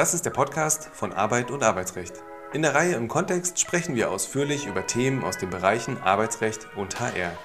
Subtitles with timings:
[0.00, 2.14] Das ist der Podcast von Arbeit und Arbeitsrecht.
[2.54, 7.00] In der Reihe im Kontext sprechen wir ausführlich über Themen aus den Bereichen Arbeitsrecht und
[7.00, 7.36] HR.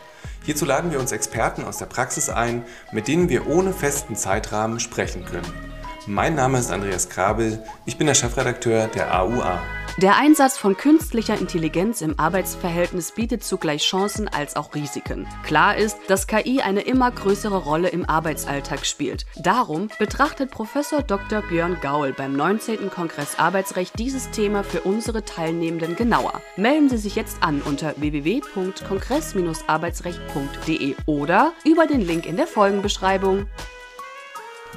[0.46, 2.64] Hierzu laden wir uns Experten aus der Praxis ein,
[2.94, 5.65] mit denen wir ohne festen Zeitrahmen sprechen können.
[6.08, 9.60] Mein Name ist Andreas Krabel, ich bin der Chefredakteur der AUA.
[9.98, 15.28] Der Einsatz von künstlicher Intelligenz im Arbeitsverhältnis bietet zugleich Chancen als auch Risiken.
[15.44, 19.26] Klar ist, dass KI eine immer größere Rolle im Arbeitsalltag spielt.
[19.38, 21.42] Darum betrachtet Professor Dr.
[21.42, 22.92] Björn Gaul beim 19.
[22.92, 26.40] Kongress Arbeitsrecht dieses Thema für unsere Teilnehmenden genauer.
[26.56, 33.48] Melden Sie sich jetzt an unter www.kongress-arbeitsrecht.de oder über den Link in der Folgenbeschreibung.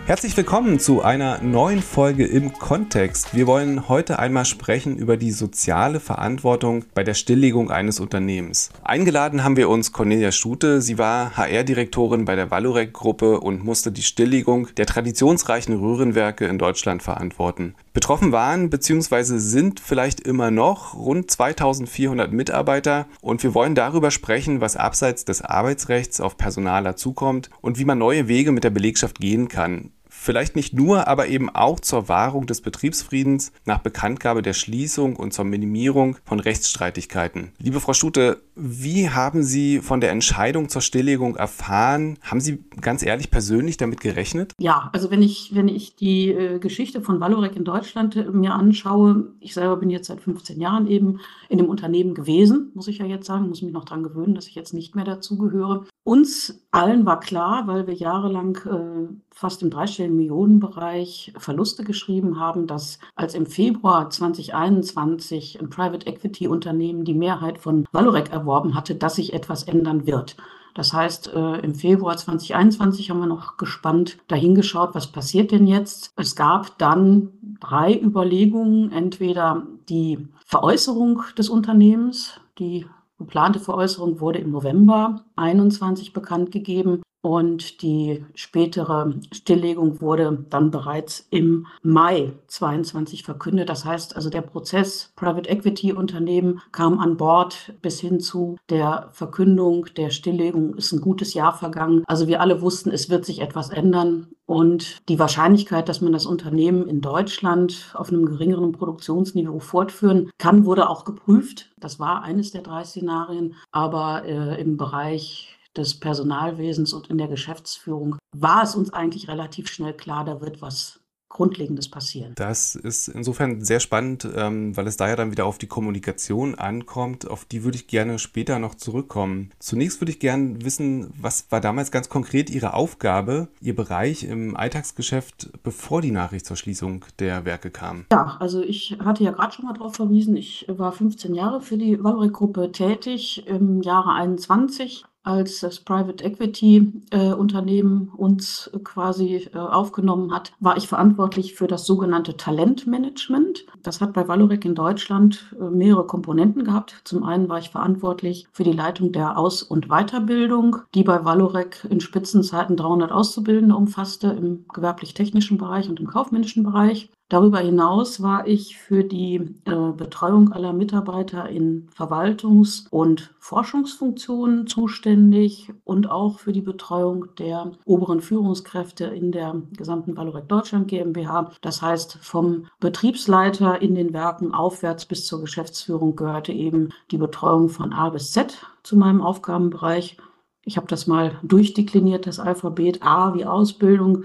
[0.07, 3.35] Herzlich willkommen zu einer neuen Folge im Kontext.
[3.35, 8.71] Wir wollen heute einmal sprechen über die soziale Verantwortung bei der Stilllegung eines Unternehmens.
[8.83, 10.81] Eingeladen haben wir uns Cornelia Stute.
[10.81, 17.03] Sie war HR-Direktorin bei der Valorec-Gruppe und musste die Stilllegung der traditionsreichen Röhrenwerke in Deutschland
[17.03, 17.75] verantworten.
[17.99, 19.39] Betroffen waren bzw.
[19.39, 25.43] sind vielleicht immer noch rund 2400 Mitarbeiter und wir wollen darüber sprechen, was abseits des
[25.43, 29.91] Arbeitsrechts auf Personaler zukommt und wie man neue Wege mit der Belegschaft gehen kann.
[30.21, 35.33] Vielleicht nicht nur, aber eben auch zur Wahrung des Betriebsfriedens nach Bekanntgabe der Schließung und
[35.33, 37.53] zur Minimierung von Rechtsstreitigkeiten.
[37.59, 42.19] Liebe Frau Stute, wie haben Sie von der Entscheidung zur Stilllegung erfahren?
[42.23, 44.53] Haben Sie ganz ehrlich persönlich damit gerechnet?
[44.59, 48.55] Ja, also wenn ich, wenn ich die äh, Geschichte von Valorec in Deutschland äh, mir
[48.55, 52.99] anschaue, ich selber bin jetzt seit 15 Jahren eben in dem Unternehmen gewesen, muss ich
[52.99, 55.87] ja jetzt sagen, muss mich noch daran gewöhnen, dass ich jetzt nicht mehr dazugehöre.
[56.03, 62.67] Uns allen war klar, weil wir jahrelang äh, fast im dreistelligen Millionenbereich Verluste geschrieben haben,
[62.67, 68.97] dass als im Februar 2021 ein Private Equity Unternehmen die Mehrheit von Valorec erworben hatte,
[68.97, 70.37] dass sich etwas ändern wird.
[70.75, 76.11] Das heißt, äh, im Februar 2021 haben wir noch gespannt dahingeschaut, was passiert denn jetzt.
[76.17, 77.29] Es gab dann
[77.61, 78.91] drei Überlegungen.
[78.91, 82.87] Entweder die Veräußerung des Unternehmens, die
[83.19, 91.27] geplante Veräußerung wurde im November 21 bekannt gegeben und die spätere Stilllegung wurde dann bereits
[91.31, 93.69] im Mai 22 verkündet.
[93.69, 99.09] Das heißt also, der Prozess Private Equity Unternehmen kam an Bord bis hin zu der
[99.13, 102.05] Verkündung der Stilllegung ist ein gutes Jahr vergangen.
[102.07, 104.29] Also wir alle wussten, es wird sich etwas ändern.
[104.47, 110.65] Und die Wahrscheinlichkeit, dass man das Unternehmen in Deutschland auf einem geringeren Produktionsniveau fortführen kann,
[110.65, 111.71] wurde auch geprüft.
[111.77, 113.55] Das war eines der drei Szenarien.
[113.73, 119.69] Aber äh, im Bereich des Personalwesens und in der Geschäftsführung war es uns eigentlich relativ
[119.69, 122.33] schnell klar, da wird was Grundlegendes passieren.
[122.37, 126.55] Das ist insofern sehr spannend, ähm, weil es da ja dann wieder auf die Kommunikation
[126.55, 127.29] ankommt.
[127.29, 129.51] Auf die würde ich gerne später noch zurückkommen.
[129.59, 134.57] Zunächst würde ich gerne wissen, was war damals ganz konkret Ihre Aufgabe, Ihr Bereich im
[134.57, 138.07] Alltagsgeschäft, bevor die Nachricht zur Schließung der Werke kam?
[138.11, 141.77] Ja, also ich hatte ja gerade schon mal darauf verwiesen, ich war 15 Jahre für
[141.77, 143.47] die Valorec-Gruppe tätig.
[143.47, 150.79] Im Jahre 21 als das Private Equity äh, Unternehmen uns quasi äh, aufgenommen hat, war
[150.79, 153.67] ich verantwortlich für das sogenannte Talentmanagement.
[153.83, 157.03] Das hat bei Valorec in Deutschland äh, mehrere Komponenten gehabt.
[157.05, 161.87] Zum einen war ich verantwortlich für die Leitung der Aus- und Weiterbildung, die bei Valorec
[161.91, 167.11] in Spitzenzeiten 300 Auszubildende umfasste im gewerblich-technischen Bereich und im kaufmännischen Bereich.
[167.31, 175.71] Darüber hinaus war ich für die äh, Betreuung aller Mitarbeiter in Verwaltungs- und Forschungsfunktionen zuständig
[175.85, 181.51] und auch für die Betreuung der oberen Führungskräfte in der gesamten Valorec Deutschland GmbH.
[181.61, 187.69] Das heißt, vom Betriebsleiter in den Werken aufwärts bis zur Geschäftsführung gehörte eben die Betreuung
[187.69, 190.17] von A bis Z zu meinem Aufgabenbereich.
[190.65, 194.25] Ich habe das mal durchdekliniert, das Alphabet A wie Ausbildung,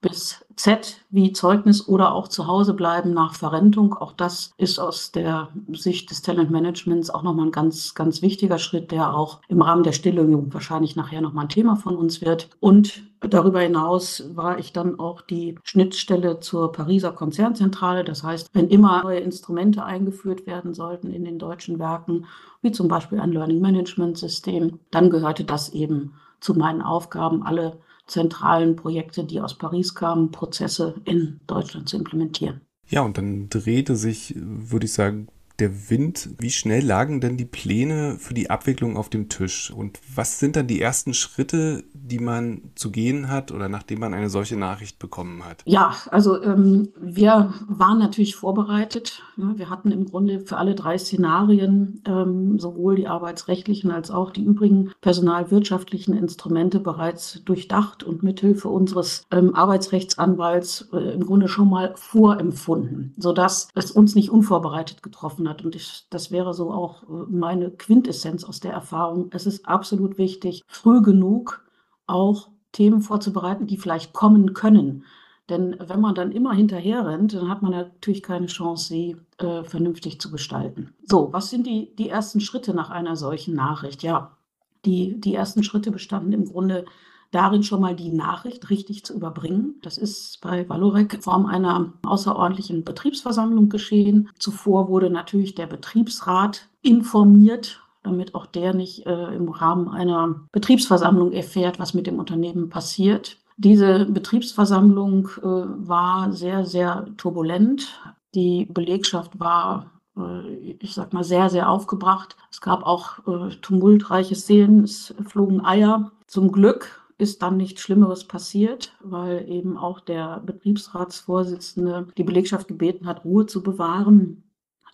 [0.00, 3.94] bis Z wie Zeugnis oder auch zu Hause bleiben nach Verrentung.
[3.94, 8.90] Auch das ist aus der Sicht des Talentmanagements auch nochmal ein ganz, ganz wichtiger Schritt,
[8.90, 12.50] der auch im Rahmen der Stilllegung wahrscheinlich nachher nochmal ein Thema von uns wird.
[12.60, 18.04] Und darüber hinaus war ich dann auch die Schnittstelle zur Pariser Konzernzentrale.
[18.04, 22.26] Das heißt, wenn immer neue Instrumente eingeführt werden sollten in den deutschen Werken,
[22.62, 27.78] wie zum Beispiel ein Learning Management System, dann gehörte das eben zu meinen Aufgaben, alle
[28.06, 32.60] zentralen Projekte, die aus Paris kamen, Prozesse in Deutschland zu implementieren.
[32.86, 35.28] Ja, und dann drehte sich, würde ich sagen,
[35.58, 36.30] der Wind.
[36.38, 39.70] Wie schnell lagen denn die Pläne für die Abwicklung auf dem Tisch?
[39.70, 44.14] Und was sind dann die ersten Schritte, die man zu gehen hat oder nachdem man
[44.14, 45.62] eine solche Nachricht bekommen hat?
[45.64, 49.22] Ja, also ähm, wir waren natürlich vorbereitet.
[49.36, 54.42] Wir hatten im Grunde für alle drei Szenarien ähm, sowohl die arbeitsrechtlichen als auch die
[54.42, 61.92] übrigen personalwirtschaftlichen Instrumente bereits durchdacht und mithilfe unseres ähm, Arbeitsrechtsanwalts äh, im Grunde schon mal
[61.96, 65.64] vorempfunden, sodass es uns nicht unvorbereitet getroffen hat.
[65.64, 69.28] Und ich, das wäre so auch äh, meine Quintessenz aus der Erfahrung.
[69.32, 71.64] Es ist absolut wichtig, früh genug
[72.06, 75.04] auch Themen vorzubereiten, die vielleicht kommen können.
[75.48, 79.62] Denn wenn man dann immer hinterher rennt, dann hat man natürlich keine Chance, sie äh,
[79.62, 80.94] vernünftig zu gestalten.
[81.04, 84.02] So, was sind die, die ersten Schritte nach einer solchen Nachricht?
[84.02, 84.38] Ja,
[84.84, 86.86] die, die ersten Schritte bestanden im Grunde
[87.30, 89.76] darin, schon mal die Nachricht richtig zu überbringen.
[89.82, 94.28] Das ist bei Valorec in Form einer außerordentlichen Betriebsversammlung geschehen.
[94.38, 101.32] Zuvor wurde natürlich der Betriebsrat informiert damit auch der nicht äh, im Rahmen einer Betriebsversammlung
[101.32, 103.38] erfährt, was mit dem Unternehmen passiert.
[103.56, 108.00] Diese Betriebsversammlung äh, war sehr, sehr turbulent.
[108.34, 112.36] Die Belegschaft war, äh, ich sag mal, sehr, sehr aufgebracht.
[112.50, 116.12] Es gab auch äh, tumultreiche Szenen, es flogen Eier.
[116.26, 123.06] Zum Glück ist dann nichts Schlimmeres passiert, weil eben auch der Betriebsratsvorsitzende die Belegschaft gebeten
[123.06, 124.44] hat, Ruhe zu bewahren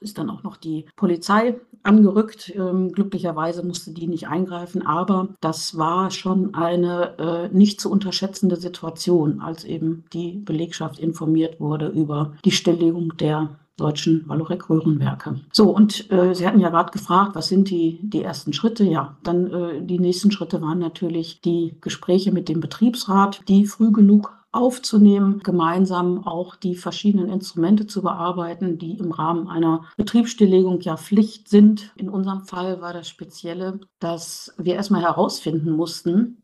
[0.00, 2.52] ist dann auch noch die Polizei angerückt.
[2.56, 8.56] Ähm, glücklicherweise musste die nicht eingreifen, aber das war schon eine äh, nicht zu unterschätzende
[8.56, 15.40] Situation, als eben die Belegschaft informiert wurde über die Stilllegung der deutschen Valorec-Röhrenwerke.
[15.52, 18.84] So, und äh, Sie hatten ja gerade gefragt, was sind die, die ersten Schritte?
[18.84, 23.90] Ja, dann äh, die nächsten Schritte waren natürlich die Gespräche mit dem Betriebsrat, die früh
[23.90, 30.96] genug aufzunehmen, gemeinsam auch die verschiedenen Instrumente zu bearbeiten, die im Rahmen einer Betriebsstilllegung ja
[30.96, 31.92] Pflicht sind.
[31.96, 36.42] In unserem Fall war das Spezielle, dass wir erstmal herausfinden mussten,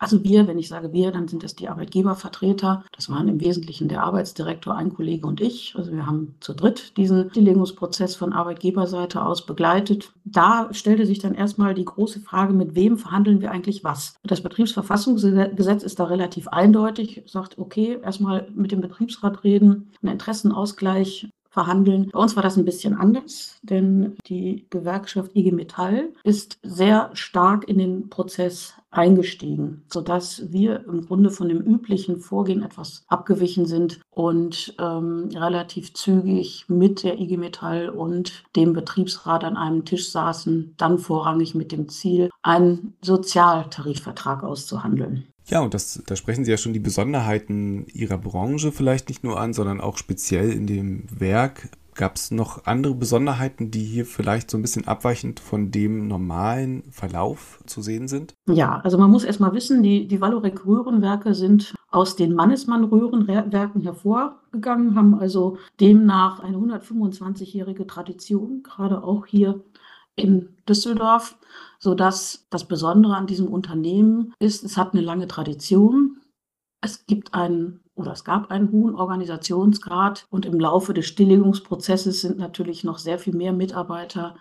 [0.00, 2.84] also wir, wenn ich sage wir, dann sind das die Arbeitgebervertreter.
[2.96, 5.74] Das waren im Wesentlichen der Arbeitsdirektor, ein Kollege und ich.
[5.76, 10.14] Also wir haben zu dritt diesen Stilllegungsprozess von Arbeitgeberseite aus begleitet.
[10.24, 14.14] Da stellte sich dann erstmal die große Frage, mit wem verhandeln wir eigentlich was?
[14.22, 21.28] Das Betriebsverfassungsgesetz ist da relativ eindeutig, sagt, okay, erstmal mit dem Betriebsrat reden, einen Interessenausgleich
[21.50, 22.10] verhandeln.
[22.12, 27.68] Bei uns war das ein bisschen anders, denn die Gewerkschaft IG Metall ist sehr stark
[27.68, 34.00] in den Prozess eingestiegen, sodass wir im Grunde von dem üblichen Vorgehen etwas abgewichen sind
[34.10, 40.74] und ähm, relativ zügig mit der IG Metall und dem Betriebsrat an einem Tisch saßen,
[40.76, 45.29] dann vorrangig mit dem Ziel, einen Sozialtarifvertrag auszuhandeln.
[45.46, 49.40] Ja, und das, da sprechen Sie ja schon die Besonderheiten Ihrer Branche vielleicht nicht nur
[49.40, 51.68] an, sondern auch speziell in dem Werk.
[51.94, 56.84] Gab es noch andere Besonderheiten, die hier vielleicht so ein bisschen abweichend von dem normalen
[56.92, 58.34] Verlauf zu sehen sind?
[58.48, 63.82] Ja, also man muss erstmal wissen, die, die Valorec Röhrenwerke sind aus den Mannesmann Röhrenwerken
[63.82, 69.60] hervorgegangen, haben also demnach eine 125-jährige Tradition, gerade auch hier
[70.14, 71.36] in Düsseldorf
[71.80, 76.20] sodass das Besondere an diesem Unternehmen ist, es hat eine lange Tradition.
[76.80, 82.38] Es gibt einen oder es gab einen hohen Organisationsgrad und im Laufe des Stilllegungsprozesses sind
[82.38, 84.36] natürlich noch sehr viel mehr Mitarbeiter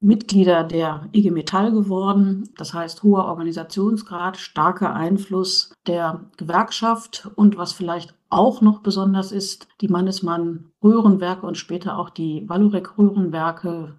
[0.00, 2.50] Mitglieder der IG Metall geworden.
[2.56, 9.68] Das heißt, hoher Organisationsgrad, starker Einfluss der Gewerkschaft und was vielleicht auch noch besonders ist,
[9.80, 13.94] die Mannesmann Röhrenwerke und später auch die Valurec Röhrenwerke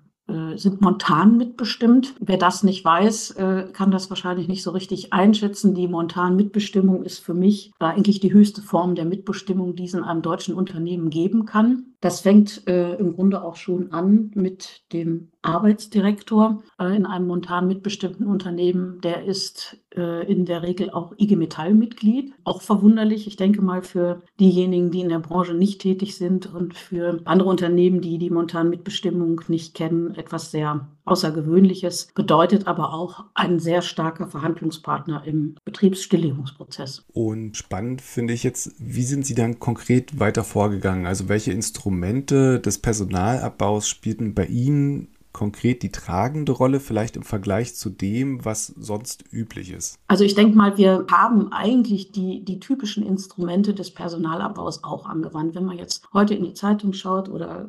[0.57, 2.15] sind montan mitbestimmt.
[2.19, 5.74] Wer das nicht weiß, äh, kann das wahrscheinlich nicht so richtig einschätzen.
[5.74, 10.22] Die Montan-Mitbestimmung ist für mich eigentlich die höchste Form der Mitbestimmung, die es in einem
[10.22, 11.93] deutschen Unternehmen geben kann.
[12.00, 17.68] Das fängt äh, im Grunde auch schon an mit dem Arbeitsdirektor äh, in einem montan
[17.68, 19.01] mitbestimmten Unternehmen.
[19.01, 22.34] Der ist äh, in der Regel auch IG Metall-Mitglied.
[22.44, 26.75] Auch verwunderlich, ich denke mal für diejenigen, die in der Branche nicht tätig sind und
[26.75, 33.26] für andere Unternehmen, die die montan Mitbestimmung nicht kennen, etwas sehr Außergewöhnliches, bedeutet aber auch
[33.34, 37.06] ein sehr starker Verhandlungspartner im Betriebsstilllegungsprozess.
[37.14, 41.06] Und spannend finde ich jetzt, wie sind Sie dann konkret weiter vorgegangen?
[41.06, 47.75] Also welche Instrumente des Personalabbaus spielten bei Ihnen konkret die tragende Rolle, vielleicht im Vergleich
[47.75, 50.00] zu dem, was sonst üblich ist?
[50.08, 55.53] Also ich denke mal, wir haben eigentlich die, die typischen Instrumente des Personalabbaus auch angewandt.
[55.53, 57.67] Wenn man jetzt heute in die Zeitung schaut oder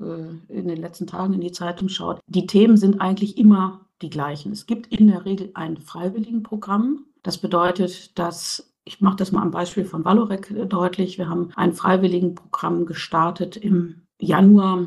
[0.49, 4.09] äh, in den letzten Tagen in die Zeitung schaut, die Themen sind eigentlich immer die
[4.09, 4.51] gleichen.
[4.51, 7.05] Es gibt in der Regel ein Freiwilligenprogramm.
[7.23, 11.19] Das bedeutet, dass ich mache das mal am Beispiel von Valorec äh, deutlich.
[11.19, 14.87] Wir haben ein Freiwilligenprogramm gestartet im Januar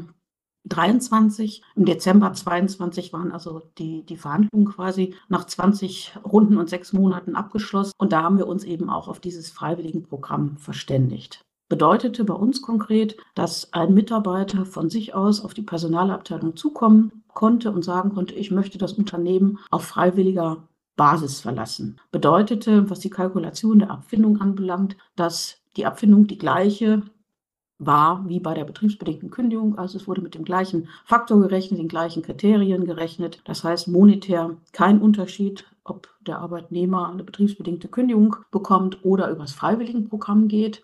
[0.66, 1.64] 23.
[1.76, 7.36] Im Dezember 22 waren also die, die Verhandlungen quasi nach 20 Runden und sechs Monaten
[7.36, 7.94] abgeschlossen.
[7.98, 11.42] Und da haben wir uns eben auch auf dieses Freiwilligenprogramm verständigt.
[11.70, 17.72] Bedeutete bei uns konkret, dass ein Mitarbeiter von sich aus auf die Personalabteilung zukommen konnte
[17.72, 22.00] und sagen konnte, ich möchte das Unternehmen auf freiwilliger Basis verlassen.
[22.12, 27.04] Bedeutete, was die Kalkulation der Abfindung anbelangt, dass die Abfindung die gleiche
[27.82, 29.78] war wie bei der betriebsbedingten Kündigung.
[29.78, 33.42] Also es wurde mit dem gleichen Faktor gerechnet, den gleichen Kriterien gerechnet.
[33.44, 40.48] Das heißt monetär kein Unterschied, ob der Arbeitnehmer eine betriebsbedingte Kündigung bekommt oder übers Freiwilligenprogramm
[40.48, 40.84] geht.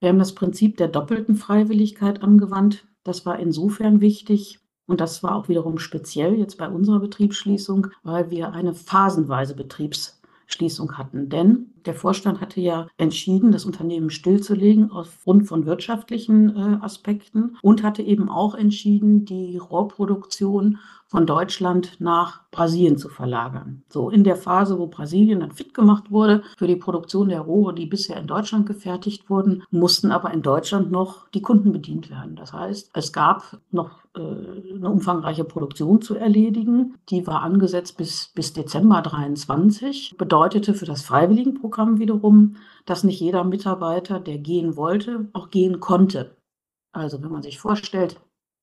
[0.00, 2.86] Wir haben das Prinzip der doppelten Freiwilligkeit angewandt.
[3.04, 8.30] Das war insofern wichtig, und das war auch wiederum speziell jetzt bei unserer Betriebsschließung, weil
[8.30, 9.54] wir eine phasenweise
[10.52, 11.28] Betriebsschließung hatten.
[11.28, 17.82] Denn der Vorstand hatte ja entschieden, das Unternehmen stillzulegen aufgrund von wirtschaftlichen äh, Aspekten und
[17.82, 20.78] hatte eben auch entschieden, die Rohrproduktion
[21.12, 23.82] von Deutschland nach Brasilien zu verlagern.
[23.88, 27.74] So in der Phase, wo Brasilien dann fit gemacht wurde für die Produktion der Rohre,
[27.74, 32.34] die bisher in Deutschland gefertigt wurden, mussten aber in Deutschland noch die Kunden bedient werden.
[32.34, 34.20] Das heißt, es gab noch äh,
[34.74, 36.94] eine umfangreiche Produktion zu erledigen.
[37.10, 43.20] Die war angesetzt bis, bis Dezember 23, bedeutete für das Freiwilligenprogramm Programm wiederum, dass nicht
[43.20, 46.36] jeder Mitarbeiter, der gehen wollte, auch gehen konnte.
[46.92, 48.20] Also wenn man sich vorstellt,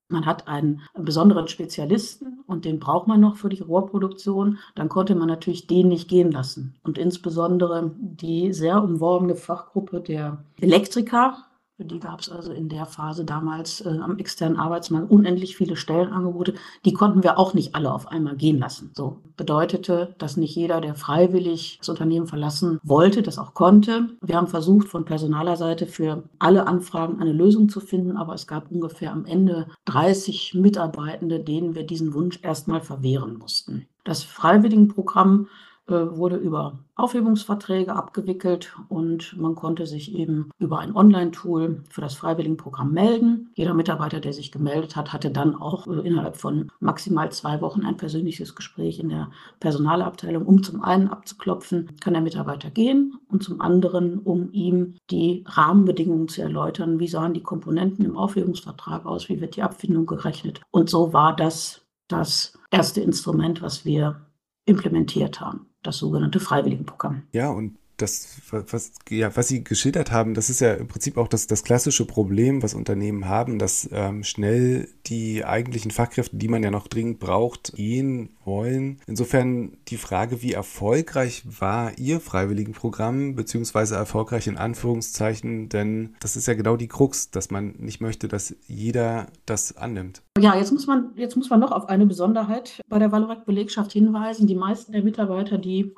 [0.09, 5.15] man hat einen besonderen Spezialisten und den braucht man noch für die Rohrproduktion, dann konnte
[5.15, 6.75] man natürlich den nicht gehen lassen.
[6.83, 11.45] Und insbesondere die sehr umworbene Fachgruppe der Elektriker
[11.79, 16.53] die gab es also in der Phase damals äh, am externen Arbeitsmarkt unendlich viele Stellenangebote.
[16.85, 18.91] Die konnten wir auch nicht alle auf einmal gehen lassen.
[18.93, 24.09] So bedeutete, dass nicht jeder, der freiwillig das Unternehmen verlassen wollte, das auch konnte.
[24.21, 28.47] Wir haben versucht, von personaler Seite für alle Anfragen eine Lösung zu finden, aber es
[28.47, 33.87] gab ungefähr am Ende 30 Mitarbeitende, denen wir diesen Wunsch erstmal verwehren mussten.
[34.03, 35.47] Das Freiwilligenprogramm
[35.89, 42.91] wurde über Aufhebungsverträge abgewickelt und man konnte sich eben über ein Online-Tool für das Freiwilligenprogramm
[42.91, 43.51] melden.
[43.55, 47.85] Jeder Mitarbeiter, der sich gemeldet hat, hatte dann auch äh, innerhalb von maximal zwei Wochen
[47.85, 49.31] ein persönliches Gespräch in der
[49.61, 55.45] Personalabteilung, um zum einen abzuklopfen, kann der Mitarbeiter gehen und zum anderen, um ihm die
[55.47, 56.99] Rahmenbedingungen zu erläutern.
[56.99, 59.29] Wie sahen die Komponenten im Aufhebungsvertrag aus?
[59.29, 60.61] Wie wird die Abfindung gerechnet?
[60.71, 64.25] Und so war das das erste Instrument, was wir
[64.65, 67.23] implementiert haben das sogenannte Freiwilligenprogramm.
[67.31, 71.27] Ja, und das, was, ja, was Sie geschildert haben, das ist ja im Prinzip auch
[71.27, 76.63] das, das klassische Problem, was Unternehmen haben, dass ähm, schnell die eigentlichen Fachkräfte, die man
[76.63, 78.99] ja noch dringend braucht, gehen wollen.
[79.07, 86.47] Insofern die Frage, wie erfolgreich war Ihr Freiwilligenprogramm, beziehungsweise erfolgreich in Anführungszeichen, denn das ist
[86.47, 90.21] ja genau die Krux, dass man nicht möchte, dass jeder das annimmt.
[90.39, 94.47] Ja, jetzt muss man, jetzt muss man noch auf eine Besonderheit bei der Valorec-Belegschaft hinweisen.
[94.47, 95.93] Die meisten der Mitarbeiter, die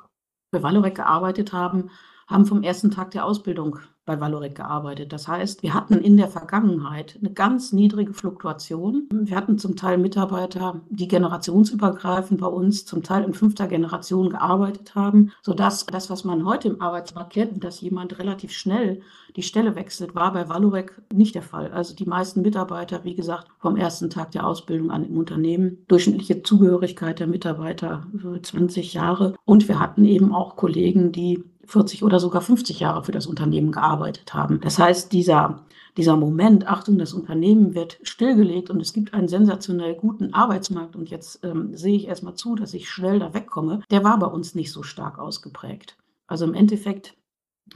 [0.52, 1.90] bei Valorec gearbeitet haben,
[2.28, 5.12] haben vom ersten Tag der Ausbildung bei Valorec gearbeitet.
[5.12, 9.08] Das heißt, wir hatten in der Vergangenheit eine ganz niedrige Fluktuation.
[9.12, 14.94] Wir hatten zum Teil Mitarbeiter, die generationsübergreifend bei uns, zum Teil in fünfter Generation gearbeitet
[14.94, 19.02] haben, sodass das, was man heute im Arbeitsmarkt kennt, dass jemand relativ schnell
[19.36, 21.72] die Stelle wechselt, war bei Valorec nicht der Fall.
[21.72, 26.42] Also die meisten Mitarbeiter, wie gesagt, vom ersten Tag der Ausbildung an im Unternehmen, durchschnittliche
[26.42, 28.06] Zugehörigkeit der Mitarbeiter
[28.42, 29.34] 20 Jahre.
[29.44, 33.72] Und wir hatten eben auch Kollegen, die 40 oder sogar 50 Jahre für das Unternehmen
[33.72, 34.60] gearbeitet haben.
[34.60, 35.64] Das heißt, dieser,
[35.96, 41.08] dieser Moment, Achtung, das Unternehmen wird stillgelegt und es gibt einen sensationell guten Arbeitsmarkt und
[41.08, 44.54] jetzt ähm, sehe ich erstmal zu, dass ich schnell da wegkomme, der war bei uns
[44.54, 45.96] nicht so stark ausgeprägt.
[46.26, 47.14] Also im Endeffekt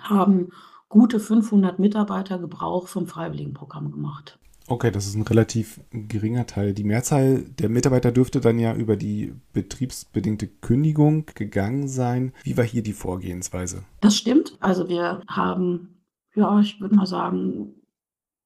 [0.02, 0.50] haben
[0.90, 4.38] gute 500 Mitarbeiter Gebrauch vom Freiwilligenprogramm gemacht.
[4.68, 6.74] Okay, das ist ein relativ geringer Teil.
[6.74, 12.32] Die Mehrzahl der Mitarbeiter dürfte dann ja über die betriebsbedingte Kündigung gegangen sein.
[12.42, 13.84] Wie war hier die Vorgehensweise?
[14.00, 14.56] Das stimmt.
[14.60, 16.02] Also wir haben,
[16.34, 17.74] ja, ich würde mal sagen,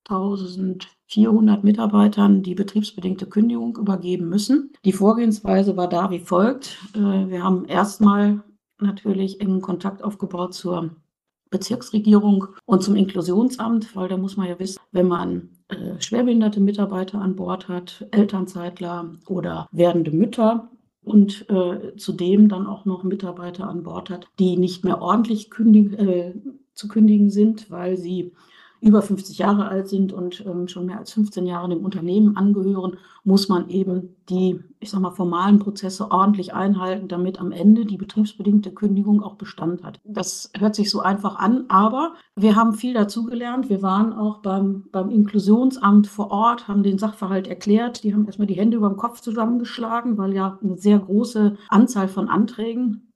[0.08, 4.72] 1400 Mitarbeitern die betriebsbedingte Kündigung übergeben müssen.
[4.84, 6.78] Die Vorgehensweise war da wie folgt.
[6.94, 8.42] Äh, wir haben erstmal
[8.78, 10.96] natürlich engen Kontakt aufgebaut zur
[11.50, 17.20] Bezirksregierung und zum Inklusionsamt, weil da muss man ja wissen, wenn man äh, schwerbehinderte Mitarbeiter
[17.20, 20.70] an Bord hat, Elternzeitler oder werdende Mütter
[21.02, 25.98] und äh, zudem dann auch noch Mitarbeiter an Bord hat, die nicht mehr ordentlich kündig,
[25.98, 26.34] äh,
[26.74, 28.32] zu kündigen sind, weil sie
[28.80, 32.96] über 50 Jahre alt sind und ähm, schon mehr als 15 Jahre dem Unternehmen angehören,
[33.24, 37.98] muss man eben die, ich sag mal, formalen Prozesse ordentlich einhalten, damit am Ende die
[37.98, 40.00] betriebsbedingte Kündigung auch Bestand hat.
[40.04, 43.68] Das hört sich so einfach an, aber wir haben viel dazugelernt.
[43.68, 48.02] Wir waren auch beim, beim Inklusionsamt vor Ort, haben den Sachverhalt erklärt.
[48.04, 52.08] Die haben erstmal die Hände über dem Kopf zusammengeschlagen, weil ja eine sehr große Anzahl
[52.08, 53.09] von Anträgen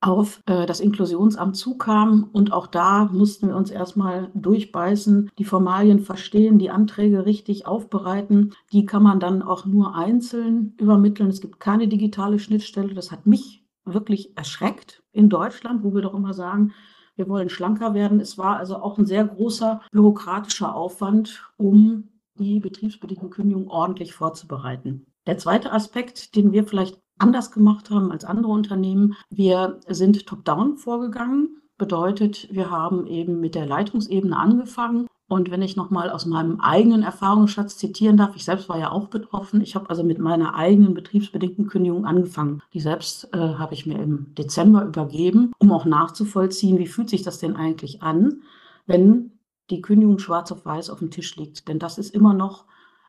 [0.00, 2.28] auf äh, das Inklusionsamt zukam.
[2.32, 8.54] Und auch da mussten wir uns erstmal durchbeißen, die Formalien verstehen, die Anträge richtig aufbereiten.
[8.72, 11.28] Die kann man dann auch nur einzeln übermitteln.
[11.28, 12.94] Es gibt keine digitale Schnittstelle.
[12.94, 16.72] Das hat mich wirklich erschreckt in Deutschland, wo wir doch immer sagen,
[17.16, 18.20] wir wollen schlanker werden.
[18.20, 25.06] Es war also auch ein sehr großer bürokratischer Aufwand, um die betriebsbedingte Kündigung ordentlich vorzubereiten.
[25.26, 29.14] Der zweite Aspekt, den wir vielleicht anders gemacht haben als andere Unternehmen.
[29.30, 31.62] Wir sind top-down vorgegangen.
[31.76, 35.06] Bedeutet, wir haben eben mit der Leitungsebene angefangen.
[35.28, 39.08] Und wenn ich nochmal aus meinem eigenen Erfahrungsschatz zitieren darf, ich selbst war ja auch
[39.08, 39.60] betroffen.
[39.60, 42.62] Ich habe also mit meiner eigenen betriebsbedingten Kündigung angefangen.
[42.72, 47.22] Die selbst äh, habe ich mir im Dezember übergeben, um auch nachzuvollziehen, wie fühlt sich
[47.22, 48.42] das denn eigentlich an,
[48.86, 49.32] wenn
[49.70, 51.68] die Kündigung schwarz auf weiß auf dem Tisch liegt.
[51.68, 52.64] Denn das ist immer noch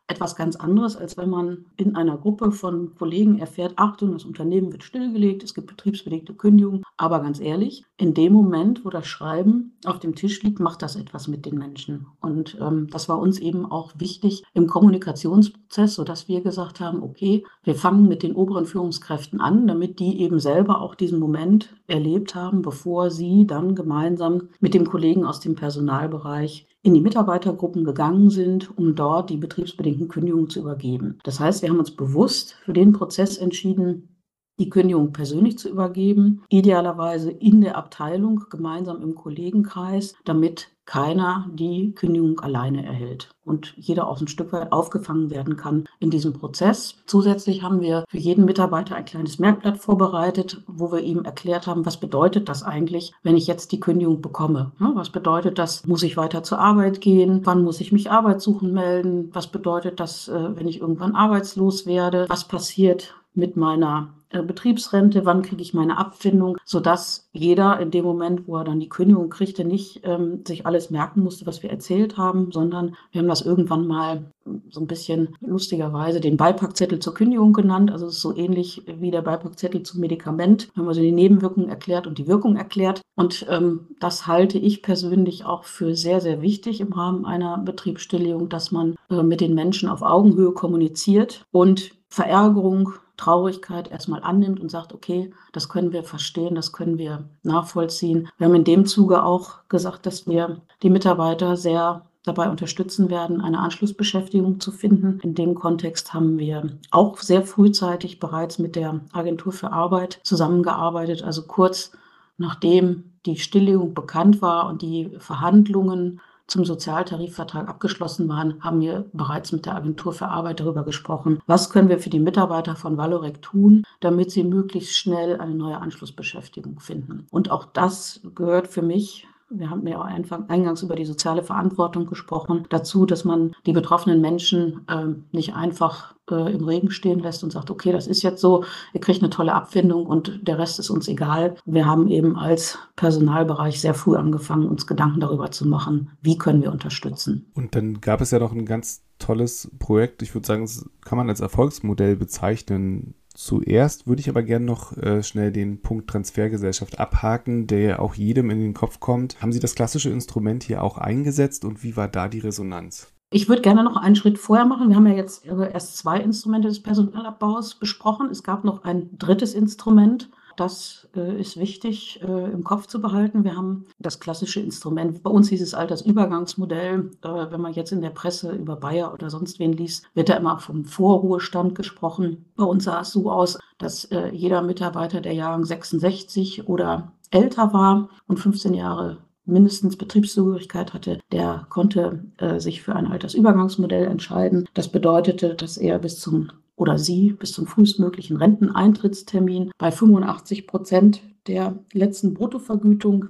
[0.10, 4.72] etwas ganz anderes, als wenn man in einer Gruppe von Kollegen erfährt, Achtung, das Unternehmen
[4.72, 6.84] wird stillgelegt, es gibt betriebsbedingte Kündigungen.
[6.98, 10.96] Aber ganz ehrlich, in dem Moment, wo das Schreiben auf dem Tisch liegt, macht das
[10.96, 12.08] etwas mit den Menschen.
[12.22, 17.46] Und ähm, das war uns eben auch wichtig im Kommunikationsprozess, sodass wir gesagt haben, okay,
[17.64, 22.34] wir fangen mit den oberen Führungskräften an, damit die eben selber auch diesen Moment erlebt
[22.34, 28.30] haben, bevor sie dann gemeinsam mit dem Kollegen aus dem Personalbereich in die Mitarbeitergruppen gegangen
[28.30, 31.20] sind, um dort die betriebsbedingten Kündigungen zu übergeben.
[31.24, 34.19] Das heißt, wir haben uns bewusst für den Prozess entschieden,
[34.60, 41.94] die Kündigung persönlich zu übergeben, idealerweise in der Abteilung, gemeinsam im Kollegenkreis, damit keiner die
[41.94, 46.96] Kündigung alleine erhält und jeder auch ein Stück weit aufgefangen werden kann in diesem Prozess.
[47.06, 51.86] Zusätzlich haben wir für jeden Mitarbeiter ein kleines Merkblatt vorbereitet, wo wir ihm erklärt haben,
[51.86, 54.72] was bedeutet das eigentlich, wenn ich jetzt die Kündigung bekomme?
[54.80, 55.86] Was bedeutet das?
[55.86, 57.42] Muss ich weiter zur Arbeit gehen?
[57.44, 59.30] Wann muss ich mich Arbeit suchen melden?
[59.32, 62.26] Was bedeutet das, äh, wenn ich irgendwann arbeitslos werde?
[62.30, 68.48] Was passiert mit meiner Betriebsrente, wann kriege ich meine Abfindung, sodass jeder in dem Moment,
[68.48, 72.18] wo er dann die Kündigung kriegte, nicht ähm, sich alles merken musste, was wir erzählt
[72.18, 74.32] haben, sondern wir haben das irgendwann mal
[74.70, 77.92] so ein bisschen lustigerweise den Beipackzettel zur Kündigung genannt.
[77.92, 80.70] Also es ist so ähnlich wie der Beipackzettel zum Medikament.
[80.74, 83.02] Wir haben also die Nebenwirkungen erklärt und die Wirkung erklärt.
[83.16, 88.50] Und ähm, das halte ich persönlich auch für sehr, sehr wichtig im Rahmen einer Betriebsstilllegung,
[88.50, 94.72] dass man äh, mit den Menschen auf Augenhöhe kommuniziert und Verärgerung Traurigkeit erstmal annimmt und
[94.72, 98.30] sagt, okay, das können wir verstehen, das können wir nachvollziehen.
[98.38, 103.42] Wir haben in dem Zuge auch gesagt, dass wir die Mitarbeiter sehr dabei unterstützen werden,
[103.42, 105.20] eine Anschlussbeschäftigung zu finden.
[105.22, 111.24] In dem Kontext haben wir auch sehr frühzeitig bereits mit der Agentur für Arbeit zusammengearbeitet,
[111.24, 111.92] also kurz
[112.38, 119.52] nachdem die Stilllegung bekannt war und die Verhandlungen zum Sozialtarifvertrag abgeschlossen waren, haben wir bereits
[119.52, 123.42] mit der Agentur für Arbeit darüber gesprochen, was können wir für die Mitarbeiter von Valorec
[123.42, 127.28] tun, damit sie möglichst schnell eine neue Anschlussbeschäftigung finden.
[127.32, 132.06] Und auch das gehört für mich wir haben ja auch eingangs über die soziale Verantwortung
[132.06, 137.44] gesprochen, dazu, dass man die betroffenen Menschen äh, nicht einfach äh, im Regen stehen lässt
[137.44, 138.64] und sagt, okay, das ist jetzt so,
[138.94, 141.56] ihr kriegt eine tolle Abfindung und der Rest ist uns egal.
[141.66, 146.62] Wir haben eben als Personalbereich sehr früh angefangen, uns Gedanken darüber zu machen, wie können
[146.62, 147.52] wir unterstützen.
[147.56, 151.18] Und dann gab es ja noch ein ganz tolles Projekt, ich würde sagen, das kann
[151.18, 157.00] man als Erfolgsmodell bezeichnen, Zuerst würde ich aber gerne noch äh, schnell den Punkt Transfergesellschaft
[157.00, 159.42] abhaken, der ja auch jedem in den Kopf kommt.
[159.42, 163.14] Haben Sie das klassische Instrument hier auch eingesetzt und wie war da die Resonanz?
[163.32, 164.90] Ich würde gerne noch einen Schritt vorher machen.
[164.90, 168.30] Wir haben ja jetzt erst zwei Instrumente des Personalabbaus besprochen.
[168.32, 173.46] Es gab noch ein drittes Instrument, das äh, ist wichtig äh, im Kopf zu behalten.
[173.46, 175.24] Wir haben das klassische Instrument.
[175.24, 177.12] Bei uns hieß es Altersübergangsmodell.
[177.24, 180.36] Äh, wenn man jetzt in der Presse über Bayer oder sonst wen liest, wird da
[180.36, 182.46] immer vom Vorruhestand gesprochen.
[182.58, 187.72] Bei uns sah es so aus, dass äh, jeder Mitarbeiter der Jahrgang 66 oder älter
[187.72, 194.68] war und 15 Jahre mindestens Betriebszugehörigkeit hatte, der konnte äh, sich für ein Altersübergangsmodell entscheiden.
[194.74, 201.22] Das bedeutete, dass er bis zum oder sie bis zum frühestmöglichen Renteneintrittstermin bei 85 Prozent
[201.46, 203.30] der letzten Bruttovergütung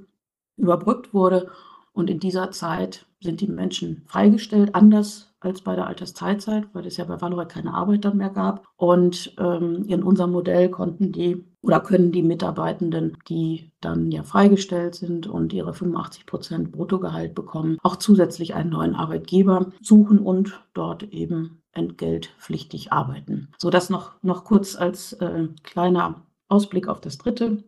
[0.55, 1.49] überbrückt wurde.
[1.91, 6.97] Und in dieser Zeit sind die Menschen freigestellt, anders als bei der Altersteilzeit, weil es
[6.97, 8.67] ja bei Valorec keine Arbeit dann mehr gab.
[8.77, 14.95] Und ähm, in unserem Modell konnten die oder können die Mitarbeitenden, die dann ja freigestellt
[14.95, 21.03] sind und ihre 85 Prozent Bruttogehalt bekommen, auch zusätzlich einen neuen Arbeitgeber suchen und dort
[21.03, 23.49] eben entgeltpflichtig arbeiten.
[23.57, 27.63] So das noch, noch kurz als äh, kleiner Ausblick auf das dritte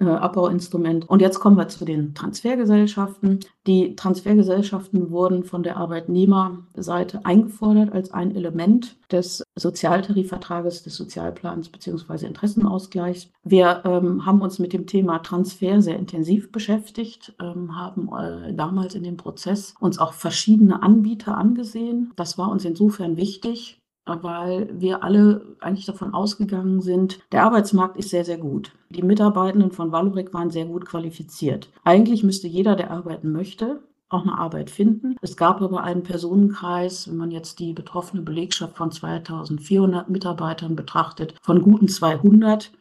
[0.00, 1.08] äh, Abbauinstrument.
[1.08, 3.40] Und jetzt kommen wir zu den Transfergesellschaften.
[3.66, 12.26] Die Transfergesellschaften wurden von der Arbeitnehmerseite eingefordert als ein Element des Sozialtarifvertrages, des Sozialplans bzw.
[12.26, 13.30] Interessenausgleichs.
[13.44, 18.94] Wir ähm, haben uns mit dem Thema Transfer sehr intensiv beschäftigt, ähm, haben äh, damals
[18.94, 22.12] in dem Prozess uns auch verschiedene Anbieter angesehen.
[22.16, 28.10] Das war uns insofern wichtig, weil wir alle eigentlich davon ausgegangen sind, der Arbeitsmarkt ist
[28.10, 28.72] sehr, sehr gut.
[28.90, 31.70] Die Mitarbeitenden von Valorec waren sehr gut qualifiziert.
[31.84, 35.16] Eigentlich müsste jeder, der arbeiten möchte, auch eine Arbeit finden.
[35.22, 41.34] Es gab aber einen Personenkreis, wenn man jetzt die betroffene Belegschaft von 2400 Mitarbeitern betrachtet,
[41.40, 42.72] von guten 200,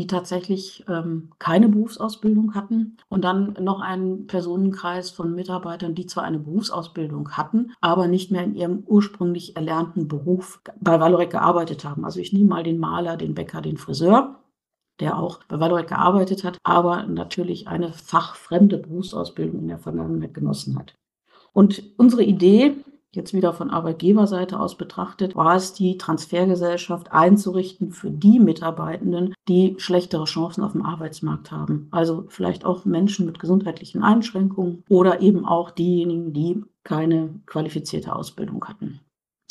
[0.00, 6.24] die tatsächlich ähm, keine Berufsausbildung hatten und dann noch einen Personenkreis von Mitarbeitern, die zwar
[6.24, 12.04] eine Berufsausbildung hatten, aber nicht mehr in ihrem ursprünglich erlernten Beruf bei Valorec gearbeitet haben.
[12.04, 14.36] Also ich nehme mal den Maler, den Bäcker, den Friseur
[15.00, 20.78] der auch bei Valorec gearbeitet hat, aber natürlich eine fachfremde Berufsausbildung in der Vergangenheit genossen
[20.78, 20.94] hat.
[21.52, 22.76] Und unsere Idee
[23.12, 29.74] jetzt wieder von Arbeitgeberseite aus betrachtet, war es die Transfergesellschaft einzurichten für die Mitarbeitenden, die
[29.78, 31.88] schlechtere Chancen auf dem Arbeitsmarkt haben.
[31.90, 38.64] Also vielleicht auch Menschen mit gesundheitlichen Einschränkungen oder eben auch diejenigen, die keine qualifizierte Ausbildung
[38.64, 39.00] hatten.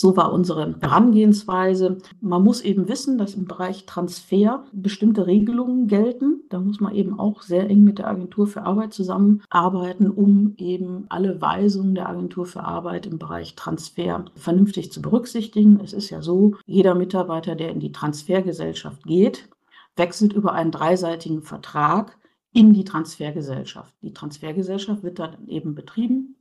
[0.01, 1.97] So war unsere Herangehensweise.
[2.21, 6.43] Man muss eben wissen, dass im Bereich Transfer bestimmte Regelungen gelten.
[6.47, 11.05] Da muss man eben auch sehr eng mit der Agentur für Arbeit zusammenarbeiten, um eben
[11.09, 15.81] alle Weisungen der Agentur für Arbeit im Bereich Transfer vernünftig zu berücksichtigen.
[15.83, 19.49] Es ist ja so, jeder Mitarbeiter, der in die Transfergesellschaft geht,
[19.97, 22.17] wechselt über einen dreiseitigen Vertrag
[22.53, 23.93] in die Transfergesellschaft.
[24.01, 26.37] Die Transfergesellschaft wird dann eben betrieben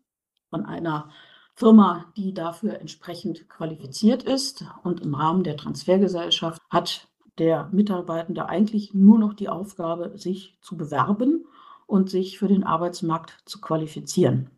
[0.49, 1.11] von einer
[1.59, 4.65] Firma, die dafür entsprechend qualifiziert ist.
[4.85, 10.77] Und im Rahmen der Transfergesellschaft hat der Mitarbeitende eigentlich nur noch die Aufgabe, sich zu
[10.77, 11.47] bewerben
[11.89, 14.51] und sich für den Arbeitsmarkt zu qualifizieren.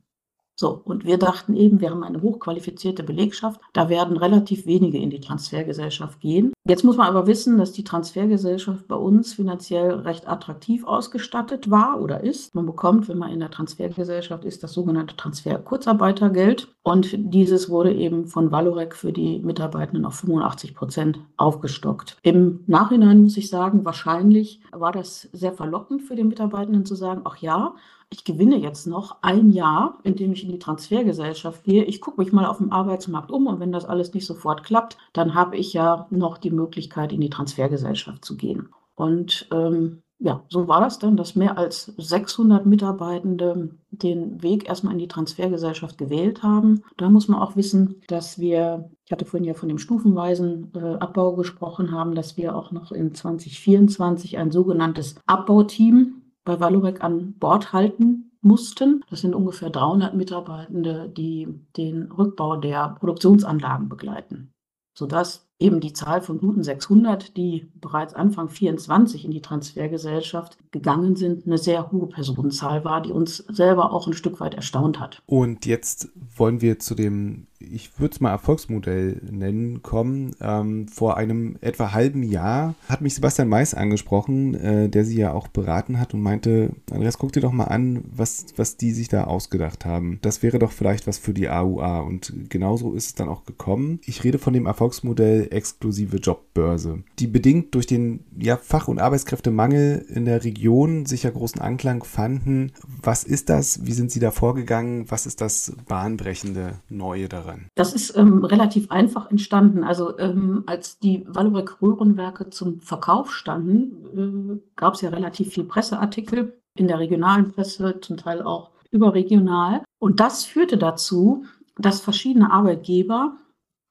[0.60, 5.08] So, und wir dachten eben, wir haben eine hochqualifizierte Belegschaft, da werden relativ wenige in
[5.08, 6.52] die Transfergesellschaft gehen.
[6.68, 11.98] Jetzt muss man aber wissen, dass die Transfergesellschaft bei uns finanziell recht attraktiv ausgestattet war
[11.98, 12.54] oder ist.
[12.54, 16.68] Man bekommt, wenn man in der Transfergesellschaft ist, das sogenannte Transfer-Kurzarbeitergeld.
[16.82, 22.18] Und dieses wurde eben von Valorec für die Mitarbeitenden auf 85 Prozent aufgestockt.
[22.22, 27.22] Im Nachhinein muss ich sagen, wahrscheinlich war das sehr verlockend für den Mitarbeitenden zu sagen,
[27.24, 27.74] ach ja,
[28.12, 31.84] ich gewinne jetzt noch ein Jahr, in dem ich in die Transfergesellschaft gehe.
[31.84, 34.98] Ich gucke mich mal auf dem Arbeitsmarkt um und wenn das alles nicht sofort klappt,
[35.12, 38.68] dann habe ich ja noch die Möglichkeit, in die Transfergesellschaft zu gehen.
[38.96, 44.92] Und ähm, ja, so war das dann, dass mehr als 600 Mitarbeitende den Weg erstmal
[44.92, 46.82] in die Transfergesellschaft gewählt haben.
[46.98, 50.96] Da muss man auch wissen, dass wir, ich hatte vorhin ja von dem stufenweisen äh,
[50.96, 57.35] Abbau gesprochen haben, dass wir auch noch in 2024 ein sogenanntes Abbauteam bei Valorec an
[57.38, 59.05] Bord halten mussten.
[59.11, 64.53] Das sind ungefähr 300 Mitarbeitende, die den Rückbau der Produktionsanlagen begleiten,
[64.94, 71.16] sodass eben die Zahl von guten 600, die bereits Anfang 24 in die Transfergesellschaft gegangen
[71.16, 75.22] sind, eine sehr hohe Personenzahl war, die uns selber auch ein Stück weit erstaunt hat.
[75.26, 80.34] Und jetzt wollen wir zu dem ich würde es mal Erfolgsmodell nennen, kommen.
[80.40, 85.32] Ähm, vor einem etwa halben Jahr hat mich Sebastian Mais angesprochen, äh, der sie ja
[85.32, 89.08] auch beraten hat und meinte, Andreas, guck dir doch mal an, was, was die sich
[89.08, 90.18] da ausgedacht haben.
[90.22, 92.00] Das wäre doch vielleicht was für die AUA.
[92.00, 94.00] Und genauso ist es dann auch gekommen.
[94.04, 100.06] Ich rede von dem Erfolgsmodell exklusive Jobbörse, die bedingt durch den ja, Fach- und Arbeitskräftemangel
[100.08, 102.72] in der Region sicher großen Anklang fanden.
[103.02, 103.84] Was ist das?
[103.84, 105.10] Wie sind Sie da vorgegangen?
[105.10, 107.49] Was ist das bahnbrechende Neue daran?
[107.50, 107.68] Daran?
[107.74, 109.84] Das ist ähm, relativ einfach entstanden.
[109.84, 115.64] Also ähm, als die Valorec Röhrenwerke zum Verkauf standen, äh, gab es ja relativ viel
[115.64, 119.82] Presseartikel in der regionalen Presse, zum Teil auch überregional.
[119.98, 121.44] Und das führte dazu,
[121.76, 123.36] dass verschiedene Arbeitgeber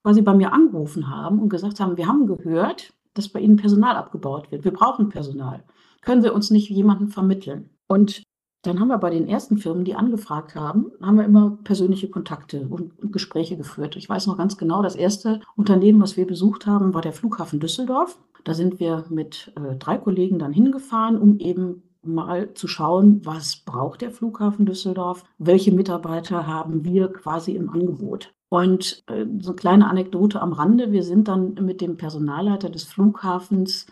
[0.04, 3.96] quasi bei mir angerufen haben und gesagt haben, wir haben gehört, dass bei Ihnen Personal
[3.96, 4.64] abgebaut wird.
[4.64, 5.64] Wir brauchen Personal.
[6.02, 7.70] Können Sie uns nicht jemanden vermitteln?
[7.88, 8.24] Und
[8.62, 12.68] dann haben wir bei den ersten Firmen, die angefragt haben, haben wir immer persönliche Kontakte
[12.68, 13.96] und, Gespräche geführt.
[13.96, 17.60] Ich weiß noch ganz genau, das erste Unternehmen, was wir besucht haben, war der Flughafen
[17.60, 18.20] Düsseldorf.
[18.44, 23.58] Da sind wir mit äh, drei Kollegen dann hingefahren, um eben mal zu schauen, was
[23.58, 28.34] braucht der Flughafen Düsseldorf, welche Mitarbeiter haben wir quasi im Angebot.
[28.50, 32.84] Und äh, so eine kleine Anekdote am Rande, wir sind dann mit dem Personalleiter des
[32.84, 33.88] Flughafens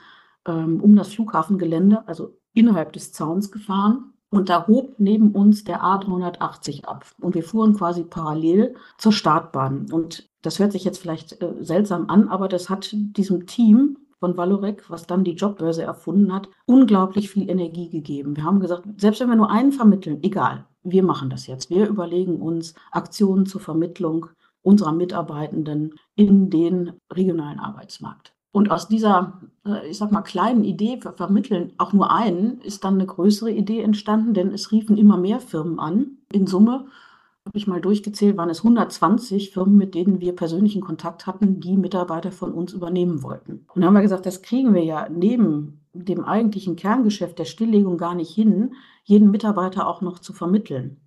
[0.46, 4.14] ähm, um das Flughafengelände, also innerhalb des Zauns gefahren.
[4.30, 7.06] Und da hob neben uns der A380 ab.
[7.22, 9.92] Und wir fuhren quasi parallel zur Startbahn.
[9.92, 14.36] Und das hört sich jetzt vielleicht äh, seltsam an, aber das hat diesem Team von
[14.36, 18.36] Valorec, was dann die Jobbörse erfunden hat, unglaublich viel Energie gegeben.
[18.36, 21.70] Wir haben gesagt, selbst wenn wir nur einen vermitteln, egal, wir machen das jetzt.
[21.70, 24.28] Wir überlegen uns Aktionen zur Vermittlung
[24.62, 28.34] unserer Mitarbeitenden in den regionalen Arbeitsmarkt.
[28.58, 32.96] Und aus dieser, äh, ich sag mal, kleinen Idee, vermitteln auch nur einen, ist dann
[32.96, 36.18] eine größere Idee entstanden, denn es riefen immer mehr Firmen an.
[36.32, 36.88] In Summe
[37.46, 41.78] habe ich mal durchgezählt, waren es 120 Firmen, mit denen wir persönlichen Kontakt hatten, die
[41.78, 43.68] Mitarbeiter von uns übernehmen wollten.
[43.76, 48.00] Und dann haben wir gesagt, das kriegen wir ja neben dem eigentlichen Kerngeschäft der Stilllegung
[48.00, 50.98] gar nicht hin, jeden Mitarbeiter auch noch zu vermitteln.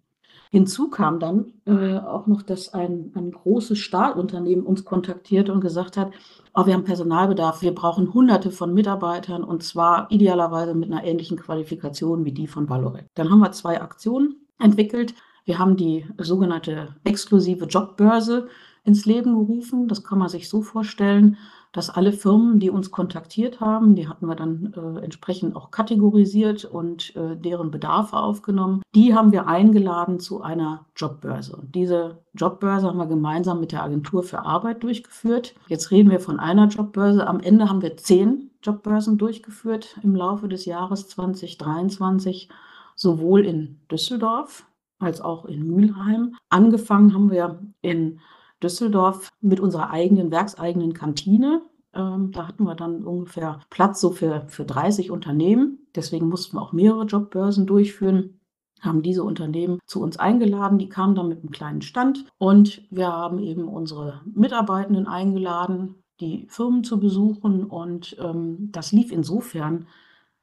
[0.52, 5.96] Hinzu kam dann äh, auch noch, dass ein, ein großes Stahlunternehmen uns kontaktiert und gesagt
[5.96, 6.10] hat,
[6.54, 11.38] oh, wir haben Personalbedarf, wir brauchen hunderte von Mitarbeitern und zwar idealerweise mit einer ähnlichen
[11.38, 13.06] Qualifikation wie die von Valorec.
[13.14, 15.14] Dann haben wir zwei Aktionen entwickelt.
[15.44, 18.48] Wir haben die sogenannte exklusive Jobbörse
[18.84, 19.88] ins Leben gerufen.
[19.88, 21.36] Das kann man sich so vorstellen
[21.72, 26.64] dass alle Firmen, die uns kontaktiert haben, die hatten wir dann äh, entsprechend auch kategorisiert
[26.64, 31.54] und äh, deren Bedarfe aufgenommen, die haben wir eingeladen zu einer Jobbörse.
[31.54, 35.54] Und diese Jobbörse haben wir gemeinsam mit der Agentur für Arbeit durchgeführt.
[35.68, 37.26] Jetzt reden wir von einer Jobbörse.
[37.26, 42.48] Am Ende haben wir zehn Jobbörsen durchgeführt im Laufe des Jahres 2023,
[42.96, 44.66] sowohl in Düsseldorf
[44.98, 46.34] als auch in Mülheim.
[46.48, 48.18] Angefangen haben wir in
[48.62, 51.62] Düsseldorf mit unserer eigenen, werkseigenen Kantine.
[51.94, 55.86] Ähm, da hatten wir dann ungefähr Platz so für, für 30 Unternehmen.
[55.94, 58.40] Deswegen mussten wir auch mehrere Jobbörsen durchführen
[58.80, 60.78] haben diese Unternehmen zu uns eingeladen.
[60.78, 66.46] Die kamen dann mit einem kleinen Stand und wir haben eben unsere Mitarbeitenden eingeladen, die
[66.48, 67.64] Firmen zu besuchen.
[67.64, 69.86] Und ähm, das lief insofern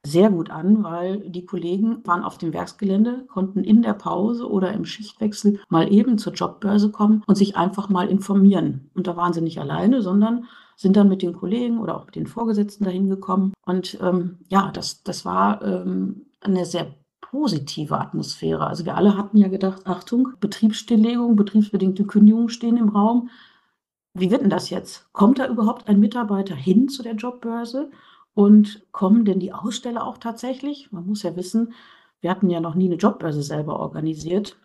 [0.08, 4.72] sehr gut an, weil die Kollegen waren auf dem Werksgelände, konnten in der Pause oder
[4.74, 8.90] im Schichtwechsel mal eben zur Jobbörse kommen und sich einfach mal informieren.
[8.96, 12.16] Und da waren sie nicht alleine, sondern sind dann mit den Kollegen oder auch mit
[12.16, 13.54] den Vorgesetzten dahin gekommen.
[13.66, 18.68] Und ähm, ja, das, das war ähm, eine sehr positive Atmosphäre.
[18.68, 23.30] Also wir alle hatten ja gedacht, Achtung, Betriebsstilllegung, betriebsbedingte Kündigungen stehen im Raum.
[24.14, 25.12] Wie wird denn das jetzt?
[25.14, 27.92] Kommt da überhaupt ein Mitarbeiter hin zu der Jobbörse?
[28.38, 30.92] Und kommen denn die Aussteller auch tatsächlich?
[30.92, 31.74] Man muss ja wissen,
[32.22, 34.58] wir hatten ja noch nie eine Jobbörse selber organisiert,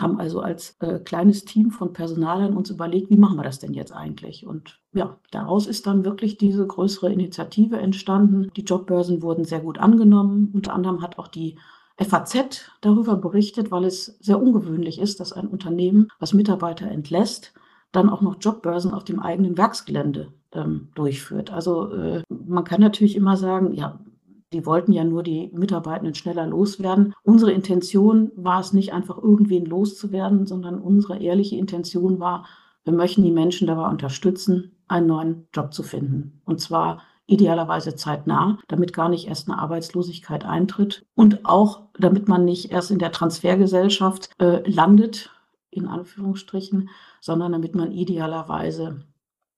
[0.00, 3.74] haben also als äh, kleines Team von Personalern uns überlegt, wie machen wir das denn
[3.74, 4.46] jetzt eigentlich?
[4.46, 8.50] Und ja, daraus ist dann wirklich diese größere Initiative entstanden.
[8.56, 10.50] Die Jobbörsen wurden sehr gut angenommen.
[10.54, 11.58] Unter anderem hat auch die
[11.98, 17.52] FAZ darüber berichtet, weil es sehr ungewöhnlich ist, dass ein Unternehmen, was Mitarbeiter entlässt,
[17.92, 21.50] dann auch noch Jobbörsen auf dem eigenen Werksgelände ähm, durchführt.
[21.50, 24.00] Also äh, man kann natürlich immer sagen, ja,
[24.52, 27.14] die wollten ja nur die Mitarbeitenden schneller loswerden.
[27.22, 32.46] Unsere Intention war es nicht einfach irgendwen loszuwerden, sondern unsere ehrliche Intention war,
[32.84, 36.42] wir möchten die Menschen dabei unterstützen, einen neuen Job zu finden.
[36.44, 42.44] Und zwar idealerweise zeitnah, damit gar nicht erst eine Arbeitslosigkeit eintritt und auch damit man
[42.44, 45.30] nicht erst in der Transfergesellschaft äh, landet,
[45.70, 49.04] in Anführungsstrichen, sondern damit man idealerweise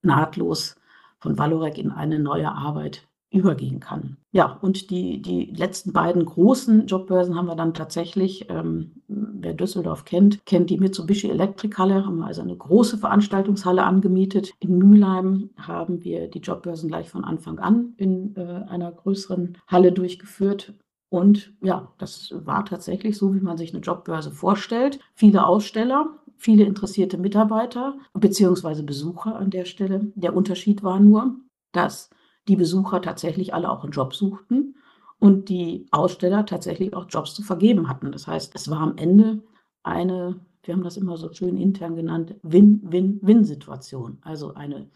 [0.02, 0.76] nahtlos
[1.24, 4.18] von Valorec in eine neue Arbeit übergehen kann.
[4.30, 10.04] Ja, und die, die letzten beiden großen Jobbörsen haben wir dann tatsächlich, ähm, wer Düsseldorf
[10.04, 14.52] kennt, kennt die Mitsubishi Elektrikhalle, haben wir also eine große Veranstaltungshalle angemietet.
[14.60, 19.92] In Mülheim haben wir die Jobbörsen gleich von Anfang an in äh, einer größeren Halle
[19.92, 20.74] durchgeführt.
[21.08, 25.00] Und ja, das war tatsächlich so, wie man sich eine Jobbörse vorstellt.
[25.14, 28.82] Viele Aussteller, viele interessierte Mitarbeiter bzw.
[28.82, 30.12] Besucher an der Stelle.
[30.14, 31.36] Der Unterschied war nur,
[31.72, 32.10] dass
[32.48, 34.76] die Besucher tatsächlich alle auch einen Job suchten
[35.18, 38.12] und die Aussteller tatsächlich auch Jobs zu vergeben hatten.
[38.12, 39.42] Das heißt, es war am Ende
[39.82, 44.18] eine, wir haben das immer so schön intern genannt, Win-Win-Win-Situation.
[44.20, 44.90] Also eine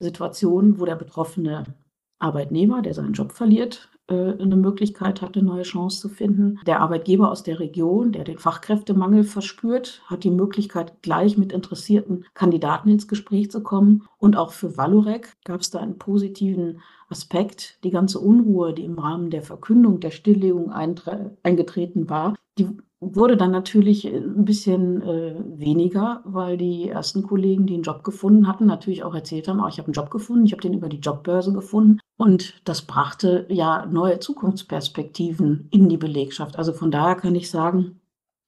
[0.00, 1.76] Situation, wo der betroffene
[2.18, 6.58] Arbeitnehmer, der seinen Job verliert, eine Möglichkeit hat, eine neue Chance zu finden.
[6.66, 12.24] Der Arbeitgeber aus der Region, der den Fachkräftemangel verspürt, hat die Möglichkeit, gleich mit interessierten
[12.34, 14.04] Kandidaten ins Gespräch zu kommen.
[14.18, 17.78] Und auch für Valorec gab es da einen positiven Aspekt.
[17.84, 22.68] Die ganze Unruhe, die im Rahmen der Verkündung der Stilllegung eingetreten war, die
[23.04, 28.04] wurde dann natürlich äh, ein bisschen äh, weniger, weil die ersten Kollegen, die einen Job
[28.04, 30.74] gefunden hatten, natürlich auch erzählt haben, oh, ich habe einen Job gefunden, ich habe den
[30.74, 31.98] über die Jobbörse gefunden.
[32.16, 36.56] Und das brachte ja neue Zukunftsperspektiven in die Belegschaft.
[36.56, 38.00] Also von daher kann ich sagen,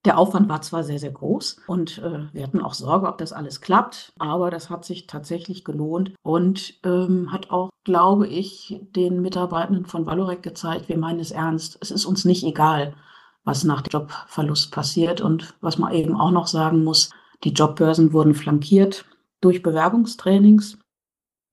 [0.04, 3.32] Der Aufwand war zwar sehr, sehr groß und äh, wir hatten auch Sorge, ob das
[3.32, 9.22] alles klappt, aber das hat sich tatsächlich gelohnt und ähm, hat auch, glaube ich, den
[9.22, 11.78] Mitarbeitenden von Valorec gezeigt, wir meinen es ernst.
[11.80, 12.94] Es ist uns nicht egal,
[13.44, 17.10] was nach dem Jobverlust passiert und was man eben auch noch sagen muss,
[17.44, 19.04] die Jobbörsen wurden flankiert
[19.40, 20.78] durch Bewerbungstrainings,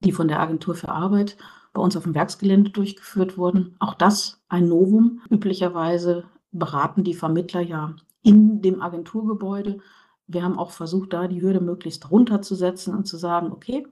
[0.03, 1.37] die von der Agentur für Arbeit
[1.73, 3.75] bei uns auf dem Werksgelände durchgeführt wurden.
[3.79, 5.21] Auch das ein Novum.
[5.29, 9.79] Üblicherweise beraten die Vermittler ja in dem Agenturgebäude.
[10.27, 13.87] Wir haben auch versucht, da die Hürde möglichst runterzusetzen und zu sagen, okay,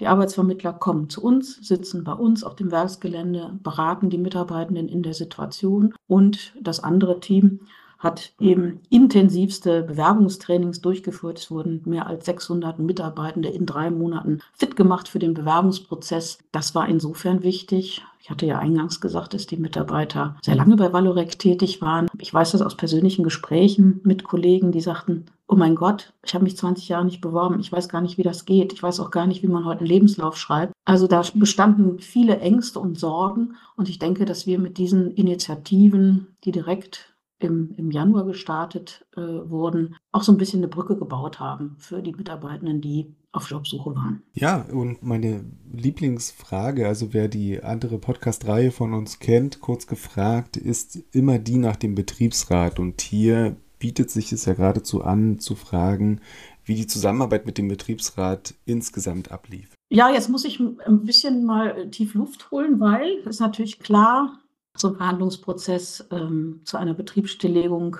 [0.00, 5.02] die Arbeitsvermittler kommen zu uns, sitzen bei uns auf dem Werksgelände, beraten die Mitarbeitenden in
[5.02, 7.60] der Situation und das andere Team
[8.04, 11.38] hat eben intensivste Bewerbungstrainings durchgeführt.
[11.38, 16.38] Es wurden mehr als 600 Mitarbeitende in drei Monaten fit gemacht für den Bewerbungsprozess.
[16.52, 18.02] Das war insofern wichtig.
[18.20, 22.08] Ich hatte ja eingangs gesagt, dass die Mitarbeiter sehr lange bei Valorec tätig waren.
[22.18, 26.42] Ich weiß das aus persönlichen Gesprächen mit Kollegen, die sagten, oh mein Gott, ich habe
[26.42, 27.60] mich 20 Jahre nicht beworben.
[27.60, 28.72] Ich weiß gar nicht, wie das geht.
[28.72, 30.72] Ich weiß auch gar nicht, wie man heute einen Lebenslauf schreibt.
[30.84, 33.54] Also da bestanden viele Ängste und Sorgen.
[33.76, 39.20] Und ich denke, dass wir mit diesen Initiativen, die direkt im, im Januar gestartet äh,
[39.20, 43.94] wurden, auch so ein bisschen eine Brücke gebaut haben für die Mitarbeitenden, die auf Jobsuche
[43.94, 44.22] waren.
[44.32, 50.96] Ja, und meine Lieblingsfrage, also wer die andere Podcast-Reihe von uns kennt, kurz gefragt, ist
[51.12, 52.80] immer die nach dem Betriebsrat.
[52.80, 56.22] Und hier bietet sich es ja geradezu an, zu fragen,
[56.64, 59.74] wie die Zusammenarbeit mit dem Betriebsrat insgesamt ablief.
[59.90, 64.38] Ja, jetzt muss ich ein bisschen mal tief Luft holen, weil es natürlich klar,
[64.74, 67.98] so ein Verhandlungsprozess ähm, zu einer Betriebsstilllegung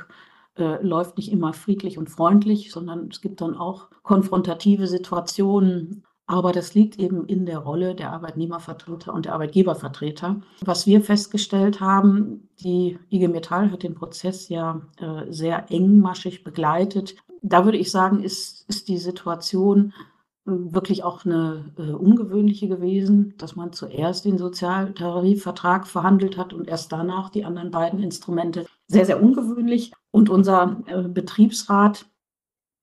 [0.56, 6.06] äh, läuft nicht immer friedlich und freundlich, sondern es gibt dann auch konfrontative Situationen.
[6.26, 10.40] Aber das liegt eben in der Rolle der Arbeitnehmervertreter und der Arbeitgebervertreter.
[10.62, 17.16] Was wir festgestellt haben, die IG Metall hat den Prozess ja äh, sehr engmaschig begleitet.
[17.42, 19.92] Da würde ich sagen, ist, ist die Situation
[20.46, 26.92] wirklich auch eine äh, ungewöhnliche gewesen, dass man zuerst den Sozialtarifvertrag verhandelt hat und erst
[26.92, 28.66] danach die anderen beiden Instrumente.
[28.86, 29.92] Sehr, sehr ungewöhnlich.
[30.10, 32.06] Und unser äh, Betriebsrat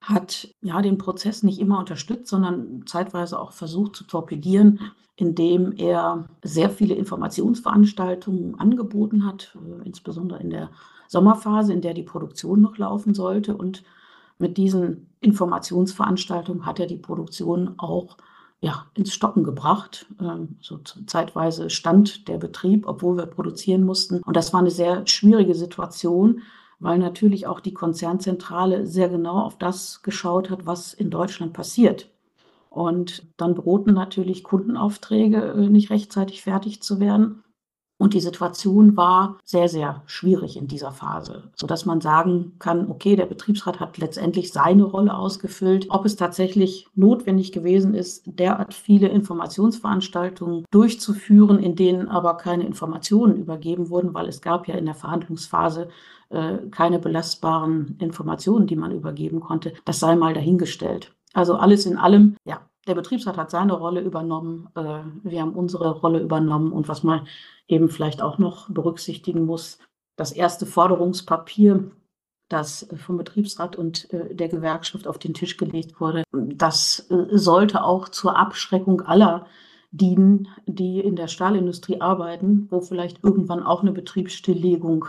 [0.02, 4.80] hat ja den Prozess nicht immer unterstützt, sondern zeitweise auch versucht zu torpedieren,
[5.16, 10.72] indem er sehr viele Informationsveranstaltungen angeboten hat, äh, insbesondere in der
[11.08, 13.84] Sommerphase, in der die Produktion noch laufen sollte und
[14.40, 18.18] mit diesen Informationsveranstaltungen hat er die Produktion auch
[18.60, 20.08] ja, ins Stocken gebracht.
[20.20, 24.22] Ähm, so zeitweise stand der Betrieb, obwohl wir produzieren mussten.
[24.24, 26.42] Und das war eine sehr schwierige Situation,
[26.82, 32.10] weil natürlich auch die Konzernzentrale sehr genau auf das geschaut hat, was in Deutschland passiert.
[32.70, 37.44] Und dann drohten natürlich Kundenaufträge äh, nicht rechtzeitig fertig zu werden.
[38.02, 43.16] Und die Situation war sehr, sehr schwierig in dieser Phase, sodass man sagen kann, okay,
[43.16, 45.86] der Betriebsrat hat letztendlich seine Rolle ausgefüllt.
[45.90, 53.36] Ob es tatsächlich notwendig gewesen ist, derart viele Informationsveranstaltungen durchzuführen, in denen aber keine Informationen
[53.36, 55.90] übergeben wurden, weil es gab ja in der Verhandlungsphase
[56.30, 61.14] äh, keine belastbaren Informationen, die man übergeben konnte, das sei mal dahingestellt.
[61.34, 66.00] Also alles in allem, ja, der Betriebsrat hat seine Rolle übernommen, äh, wir haben unsere
[66.00, 67.28] Rolle übernommen und was man
[67.68, 69.80] eben vielleicht auch noch berücksichtigen muss,
[70.16, 71.92] das erste Forderungspapier,
[72.50, 77.84] das vom Betriebsrat und äh, der Gewerkschaft auf den Tisch gelegt wurde, das äh, sollte
[77.84, 79.46] auch zur Abschreckung aller
[79.92, 85.06] dienen, die in der Stahlindustrie arbeiten, wo vielleicht irgendwann auch eine Betriebsstilllegung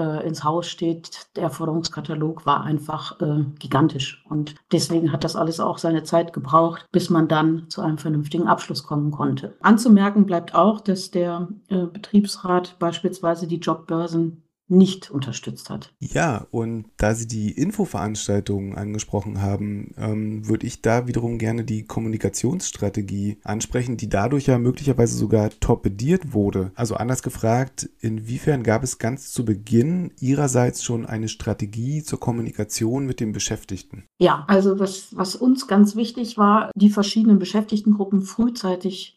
[0.00, 4.24] äh, ins Haus steht, der Forderungskatalog war einfach äh, gigantisch.
[4.28, 8.48] Und deswegen hat das alles auch seine Zeit gebraucht, bis man dann zu einem vernünftigen
[8.48, 9.56] Abschluss kommen konnte.
[9.60, 15.92] Anzumerken bleibt auch, dass der äh, Betriebsrat beispielsweise die Jobbörsen nicht unterstützt hat.
[15.98, 21.84] Ja, und da Sie die Infoveranstaltungen angesprochen haben, ähm, würde ich da wiederum gerne die
[21.84, 26.70] Kommunikationsstrategie ansprechen, die dadurch ja möglicherweise sogar torpediert wurde.
[26.74, 33.06] Also anders gefragt, inwiefern gab es ganz zu Beginn Ihrerseits schon eine Strategie zur Kommunikation
[33.06, 34.04] mit den Beschäftigten?
[34.18, 39.16] Ja, also was, was uns ganz wichtig war, die verschiedenen Beschäftigtengruppen frühzeitig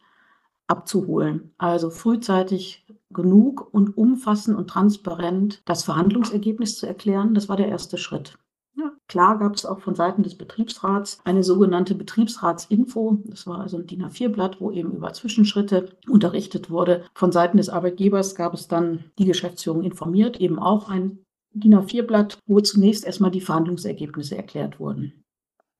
[0.67, 1.53] abzuholen.
[1.57, 7.33] Also frühzeitig genug und umfassend und transparent das Verhandlungsergebnis zu erklären.
[7.33, 8.37] Das war der erste Schritt.
[8.75, 13.19] Ja, klar gab es auch von Seiten des Betriebsrats eine sogenannte Betriebsratsinfo.
[13.25, 17.03] Das war also ein DIN A4-Blatt, wo eben über Zwischenschritte unterrichtet wurde.
[17.13, 21.19] Von Seiten des Arbeitgebers gab es dann die Geschäftsführung informiert, eben auch ein
[21.53, 25.22] DIN A4-Blatt, wo zunächst erstmal die Verhandlungsergebnisse erklärt wurden.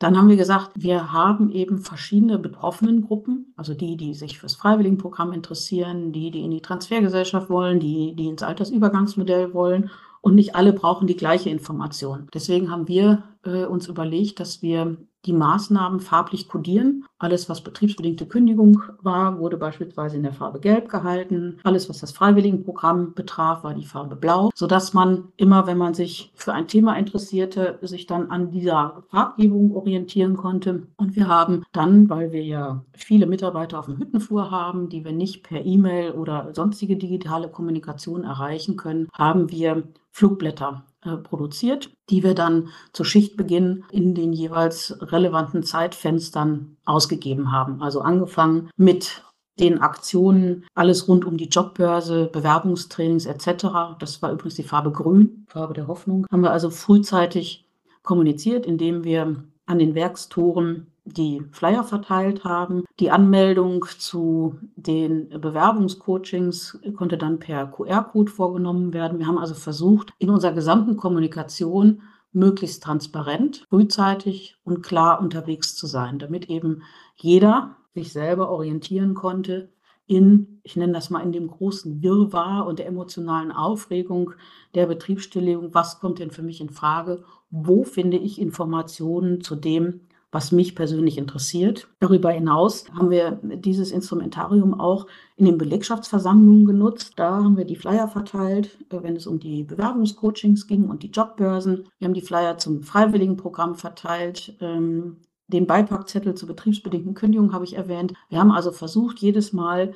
[0.04, 4.54] Dann haben wir gesagt, wir haben eben verschiedene betroffenen Gruppen, also die, die sich fürs
[4.54, 10.56] Freiwilligenprogramm interessieren, die, die in die Transfergesellschaft wollen, die, die ins Altersübergangsmodell wollen und nicht
[10.56, 12.28] alle brauchen die gleiche Information.
[12.34, 17.06] Deswegen haben wir äh, uns überlegt, dass wir die Maßnahmen farblich kodieren.
[17.18, 21.60] Alles, was betriebsbedingte Kündigung war, wurde beispielsweise in der Farbe Gelb gehalten.
[21.64, 26.32] Alles, was das Freiwilligenprogramm betraf, war die Farbe Blau, sodass man immer, wenn man sich
[26.36, 30.88] für ein Thema interessierte, sich dann an dieser Farbgebung orientieren konnte.
[30.98, 35.13] Und wir haben dann, weil wir ja viele Mitarbeiter auf dem Hüttenflur haben, die wir
[35.13, 40.84] nicht per E-Mail oder sonstige digitale Kommunikation erreichen können, haben wir Flugblätter
[41.23, 47.81] produziert, die wir dann zu Schichtbeginn in den jeweils relevanten Zeitfenstern ausgegeben haben.
[47.81, 49.23] Also angefangen mit
[49.60, 53.97] den Aktionen, alles rund um die Jobbörse, Bewerbungstrainings etc.
[53.99, 56.25] Das war übrigens die Farbe Grün, Farbe der Hoffnung.
[56.31, 57.67] Haben wir also frühzeitig
[58.01, 62.83] kommuniziert, indem wir an den Werkstoren die Flyer verteilt haben.
[62.99, 69.19] Die Anmeldung zu den Bewerbungscoachings konnte dann per QR-Code vorgenommen werden.
[69.19, 72.01] Wir haben also versucht, in unserer gesamten Kommunikation
[72.31, 76.81] möglichst transparent, frühzeitig und klar unterwegs zu sein, damit eben
[77.15, 79.69] jeder sich selber orientieren konnte
[80.06, 84.33] in, ich nenne das mal, in dem großen Wirrwarr und der emotionalen Aufregung
[84.75, 85.73] der Betriebsstilllegung.
[85.73, 87.23] Was kommt denn für mich in Frage?
[87.49, 90.01] Wo finde ich Informationen zu dem,
[90.34, 91.88] was mich persönlich interessiert.
[92.00, 95.06] Darüber hinaus haben wir dieses Instrumentarium auch
[95.36, 97.13] in den Belegschaftsversammlungen genutzt.
[97.17, 101.12] Da haben wir die Flyer verteilt, äh, wenn es um die Bewerbungscoachings ging und die
[101.12, 101.88] Jobbörsen.
[102.00, 104.58] Wir haben die Flyer zum Freiwilligenprogramm verteilt.
[104.60, 105.17] Ähm,
[105.48, 108.13] den Beipackzettel zur betriebsbedingten Kündigung habe ich erwähnt.
[108.29, 109.94] Wir haben also versucht, jedes Mal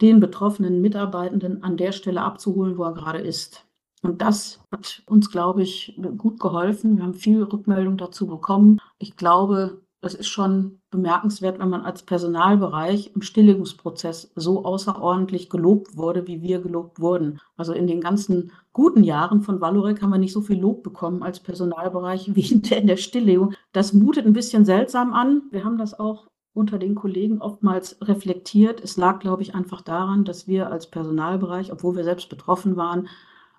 [0.00, 3.66] den betroffenen Mitarbeitenden an der Stelle abzuholen, wo er gerade ist.
[4.02, 6.96] Und das hat uns, glaube ich, gut geholfen.
[6.96, 8.80] Wir haben viel Rückmeldung dazu bekommen.
[8.98, 15.96] Ich glaube, es ist schon bemerkenswert, wenn man als Personalbereich im Stilllegungsprozess so außerordentlich gelobt
[15.96, 17.38] wurde, wie wir gelobt wurden.
[17.56, 21.22] Also in den ganzen guten Jahren von Valorec haben wir nicht so viel Lob bekommen
[21.22, 23.52] als Personalbereich wie in der Stilllegung.
[23.72, 25.42] Das mutet ein bisschen seltsam an.
[25.50, 28.80] Wir haben das auch unter den Kollegen oftmals reflektiert.
[28.80, 33.08] Es lag, glaube ich, einfach daran, dass wir als Personalbereich, obwohl wir selbst betroffen waren,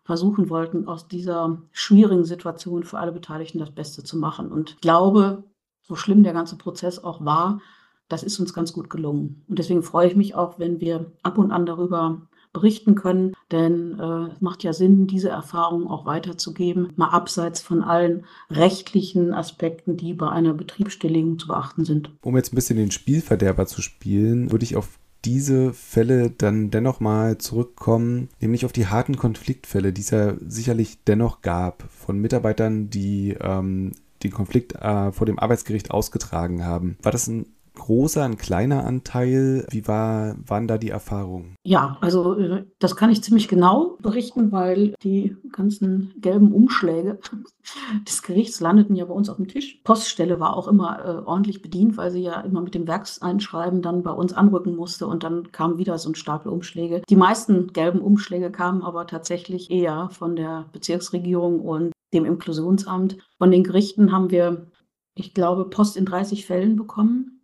[0.03, 4.51] versuchen wollten, aus dieser schwierigen Situation für alle Beteiligten das Beste zu machen.
[4.51, 5.43] Und ich glaube,
[5.81, 7.61] so schlimm der ganze Prozess auch war,
[8.07, 9.43] das ist uns ganz gut gelungen.
[9.47, 12.21] Und deswegen freue ich mich auch, wenn wir ab und an darüber
[12.53, 17.81] berichten können, denn äh, es macht ja Sinn, diese Erfahrungen auch weiterzugeben, mal abseits von
[17.81, 22.11] allen rechtlichen Aspekten, die bei einer Betriebsstilllegung zu beachten sind.
[22.21, 26.99] Um jetzt ein bisschen den Spielverderber zu spielen, würde ich auf diese Fälle dann dennoch
[26.99, 32.89] mal zurückkommen, nämlich auf die harten Konfliktfälle, die es ja sicherlich dennoch gab von Mitarbeitern,
[32.89, 33.91] die ähm,
[34.23, 36.97] den Konflikt äh, vor dem Arbeitsgericht ausgetragen haben.
[37.01, 37.45] War das ein
[37.81, 39.65] großer, ein kleiner Anteil?
[39.69, 41.55] Wie war, waren da die Erfahrungen?
[41.63, 47.19] Ja, also äh, das kann ich ziemlich genau berichten, weil die ganzen gelben Umschläge
[48.07, 49.81] des Gerichts landeten ja bei uns auf dem Tisch.
[49.83, 54.03] Poststelle war auch immer äh, ordentlich bedient, weil sie ja immer mit dem Werkseinschreiben dann
[54.03, 57.01] bei uns anrücken musste und dann kam wieder so ein Stapel Umschläge.
[57.09, 63.17] Die meisten gelben Umschläge kamen aber tatsächlich eher von der Bezirksregierung und dem Inklusionsamt.
[63.37, 64.67] Von den Gerichten haben wir,
[65.15, 67.40] ich glaube, Post in 30 Fällen bekommen.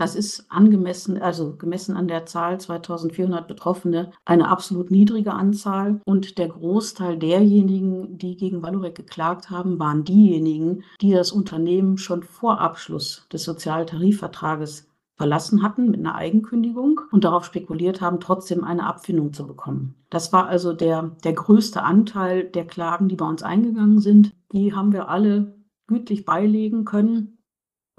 [0.00, 6.00] Das ist angemessen, also gemessen an der Zahl 2400 Betroffene, eine absolut niedrige Anzahl.
[6.06, 12.22] Und der Großteil derjenigen, die gegen Valorec geklagt haben, waren diejenigen, die das Unternehmen schon
[12.22, 14.88] vor Abschluss des Sozialtarifvertrages
[15.18, 19.96] verlassen hatten mit einer Eigenkündigung und darauf spekuliert haben, trotzdem eine Abfindung zu bekommen.
[20.08, 24.32] Das war also der, der größte Anteil der Klagen, die bei uns eingegangen sind.
[24.50, 27.36] Die haben wir alle gütlich beilegen können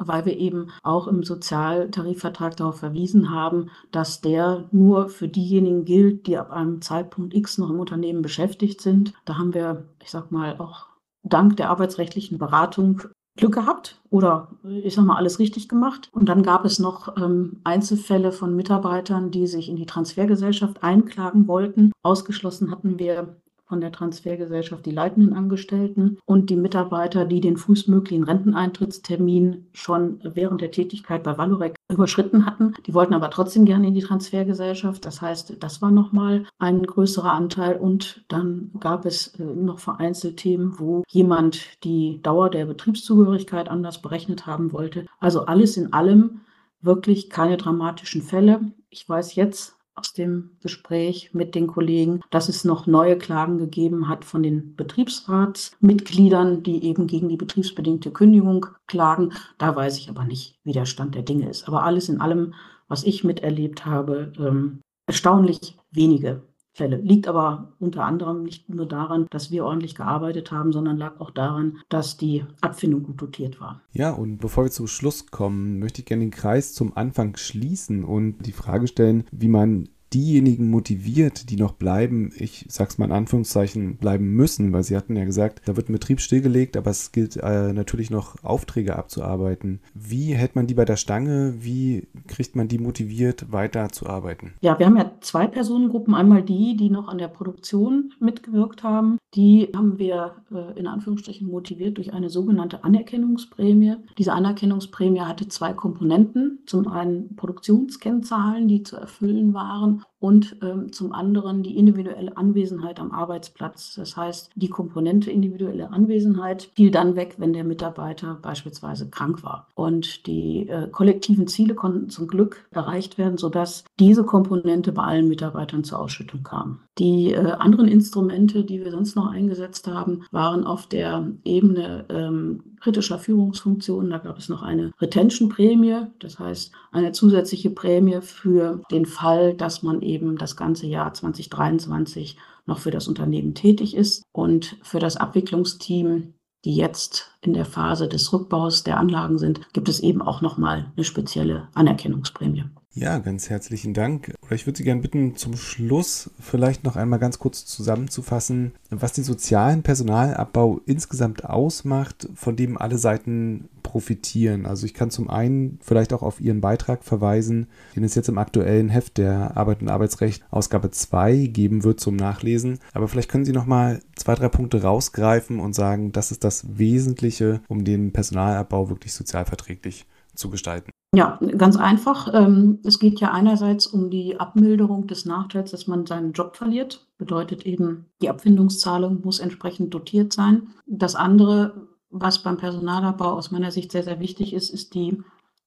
[0.08, 6.28] weil wir eben auch im Sozialtarifvertrag darauf verwiesen haben, dass der nur für diejenigen gilt,
[6.28, 9.14] die ab einem Zeitpunkt X noch im Unternehmen beschäftigt sind.
[9.26, 10.88] Da haben wir, ich sag mal, auch
[11.24, 13.02] dank der arbeitsrechtlichen Beratung
[13.38, 16.10] Glück gehabt oder ich sag mal alles richtig gemacht.
[16.12, 21.48] Und dann gab es noch ähm, Einzelfälle von Mitarbeitern, die sich in die Transfergesellschaft einklagen
[21.48, 21.92] wollten.
[22.04, 23.41] Ausgeschlossen hatten wir
[23.72, 30.60] von der Transfergesellschaft die leitenden Angestellten und die Mitarbeiter, die den frühestmöglichen Renteneintrittstermin schon während
[30.60, 32.74] der Tätigkeit bei Valorec überschritten hatten.
[32.86, 35.06] Die wollten aber trotzdem gerne in die Transfergesellschaft.
[35.06, 37.78] Das heißt, das war nochmal ein größerer Anteil.
[37.78, 44.02] Und dann gab es äh, noch vereinzelt Themen, wo jemand die Dauer der Betriebszugehörigkeit anders
[44.02, 45.06] berechnet haben wollte.
[45.22, 46.42] Also alles in allem
[46.82, 48.60] wirklich keine dramatischen Fälle.
[48.90, 54.08] Ich weiß jetzt aus dem Gespräch mit den Kollegen, dass es noch neue Klagen gegeben
[54.08, 59.34] hat von den Betriebsratsmitgliedern, die eben gegen die betriebsbedingte Kündigung klagen.
[59.58, 61.68] Da weiß ich aber nicht, wie der Stand der Dinge ist.
[61.68, 62.54] Aber alles in allem,
[62.88, 66.42] was ich miterlebt habe, ähm, erstaunlich wenige
[66.74, 66.98] Fälle.
[66.98, 71.32] Liegt aber unter anderem nicht nur daran, dass wir ordentlich gearbeitet haben, sondern lag auch
[71.32, 73.82] daran, dass die Abfindung gut dotiert war.
[73.92, 78.04] Ja, und bevor wir zum Schluss kommen, möchte ich gerne den Kreis zum Anfang schließen
[78.04, 83.12] und die Frage stellen, wie man diejenigen motiviert, die noch bleiben, ich sag's mal in
[83.12, 87.12] Anführungszeichen, bleiben müssen, weil Sie hatten ja gesagt, da wird ein Betrieb stillgelegt, aber es
[87.12, 89.80] gilt äh, natürlich noch Aufträge abzuarbeiten.
[89.94, 91.56] Wie hält man die bei der Stange?
[91.60, 94.54] Wie kriegt man die motiviert, weiter zu arbeiten?
[94.62, 96.14] Ja, wir haben ja zwei Personengruppen.
[96.14, 99.18] Einmal die, die noch an der Produktion mitgewirkt haben.
[99.34, 103.96] Die haben wir äh, in Anführungsstrichen motiviert durch eine sogenannte Anerkennungsprämie.
[104.18, 106.60] Diese Anerkennungsprämie hatte zwei Komponenten.
[106.66, 113.12] Zum einen Produktionskennzahlen, die zu erfüllen waren und ähm, zum anderen die individuelle Anwesenheit am
[113.12, 113.96] Arbeitsplatz.
[113.96, 119.68] Das heißt, die Komponente individuelle Anwesenheit fiel dann weg, wenn der Mitarbeiter beispielsweise krank war.
[119.74, 125.28] Und die äh, kollektiven Ziele konnten zum Glück erreicht werden, sodass diese Komponente bei allen
[125.28, 126.82] Mitarbeitern zur Ausschüttung kam.
[127.00, 132.71] Die äh, anderen Instrumente, die wir sonst noch eingesetzt haben, waren auf der Ebene ähm,
[132.82, 134.10] kritischer Führungsfunktionen.
[134.10, 139.84] Da gab es noch eine Retention-Prämie, das heißt eine zusätzliche Prämie für den Fall, dass
[139.84, 145.18] man eben das ganze Jahr 2023 noch für das Unternehmen tätig ist und für das
[145.18, 150.42] Abwicklungsteam die jetzt in der Phase des Rückbaus der Anlagen sind, gibt es eben auch
[150.42, 152.66] nochmal eine spezielle Anerkennungsprämie.
[152.94, 154.34] Ja, ganz herzlichen Dank.
[154.46, 159.14] Oder ich würde Sie gerne bitten, zum Schluss vielleicht noch einmal ganz kurz zusammenzufassen, was
[159.14, 164.66] den sozialen Personalabbau insgesamt ausmacht, von dem alle Seiten profitieren.
[164.66, 168.38] Also ich kann zum einen vielleicht auch auf Ihren Beitrag verweisen, den es jetzt im
[168.38, 172.80] aktuellen Heft der Arbeit und Arbeitsrecht Ausgabe 2 geben wird zum Nachlesen.
[172.92, 176.78] Aber vielleicht können Sie noch mal zwei, drei Punkte rausgreifen und sagen, das ist das
[176.78, 180.92] Wesentliche, um den Personalabbau wirklich sozialverträglich zu gestalten.
[181.14, 182.34] Ja, ganz einfach.
[182.34, 187.06] Ähm, es geht ja einerseits um die Abmilderung des Nachteils, dass man seinen Job verliert.
[187.18, 190.70] Bedeutet eben, die Abfindungszahlung muss entsprechend dotiert sein.
[190.86, 195.22] Das andere, was beim Personalabbau aus meiner Sicht sehr, sehr wichtig ist, ist die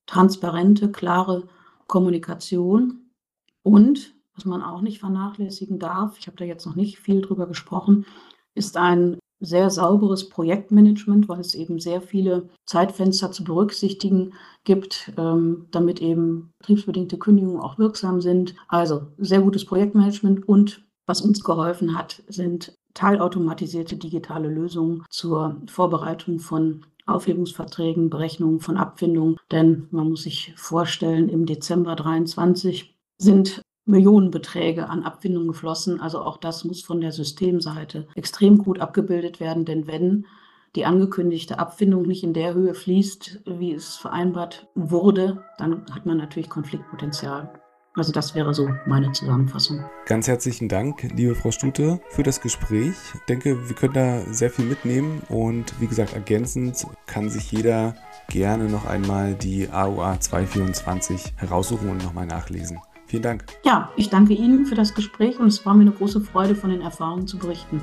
[0.06, 1.44] transparente, klare
[1.88, 3.10] Kommunikation
[3.62, 7.46] und, was man auch nicht vernachlässigen darf, ich habe da jetzt noch nicht viel drüber
[7.46, 8.06] gesprochen,
[8.54, 15.66] ist ein sehr sauberes Projektmanagement, weil es eben sehr viele Zeitfenster zu berücksichtigen gibt, ähm,
[15.70, 18.54] damit eben betriebsbedingte Kündigungen auch wirksam sind.
[18.68, 26.38] Also sehr gutes Projektmanagement und was uns geholfen hat, sind teilautomatisierte digitale Lösungen zur Vorbereitung
[26.38, 29.36] von Aufhebungsverträgen, Berechnungen von Abfindungen.
[29.50, 36.00] Denn man muss sich vorstellen, im Dezember 23 sind Millionenbeträge an Abfindungen geflossen.
[36.00, 40.26] Also auch das muss von der Systemseite extrem gut abgebildet werden, denn wenn
[40.74, 46.16] die angekündigte Abfindung nicht in der Höhe fließt, wie es vereinbart wurde, dann hat man
[46.16, 47.52] natürlich Konfliktpotenzial.
[47.96, 49.84] Also das wäre so meine Zusammenfassung.
[50.06, 52.96] Ganz herzlichen Dank, liebe Frau Stute, für das Gespräch.
[53.14, 57.94] Ich denke, wir können da sehr viel mitnehmen und wie gesagt, ergänzend kann sich jeder
[58.28, 62.80] gerne noch einmal die AUA 224 heraussuchen und nochmal nachlesen.
[63.06, 63.44] Vielen Dank.
[63.64, 66.70] Ja, ich danke Ihnen für das Gespräch und es war mir eine große Freude, von
[66.70, 67.80] den Erfahrungen zu berichten.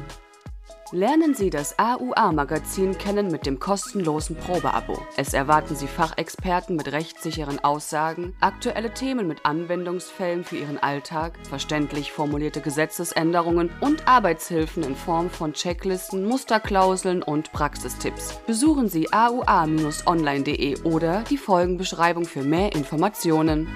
[0.94, 5.02] Lernen Sie das AUA-Magazin kennen mit dem kostenlosen Probeabo.
[5.16, 12.12] Es erwarten Sie Fachexperten mit rechtssicheren Aussagen, aktuelle Themen mit Anwendungsfällen für Ihren Alltag, verständlich
[12.12, 18.42] formulierte Gesetzesänderungen und Arbeitshilfen in Form von Checklisten, Musterklauseln und Praxistipps.
[18.46, 23.70] Besuchen Sie aua-online.de oder die Folgenbeschreibung für mehr Informationen.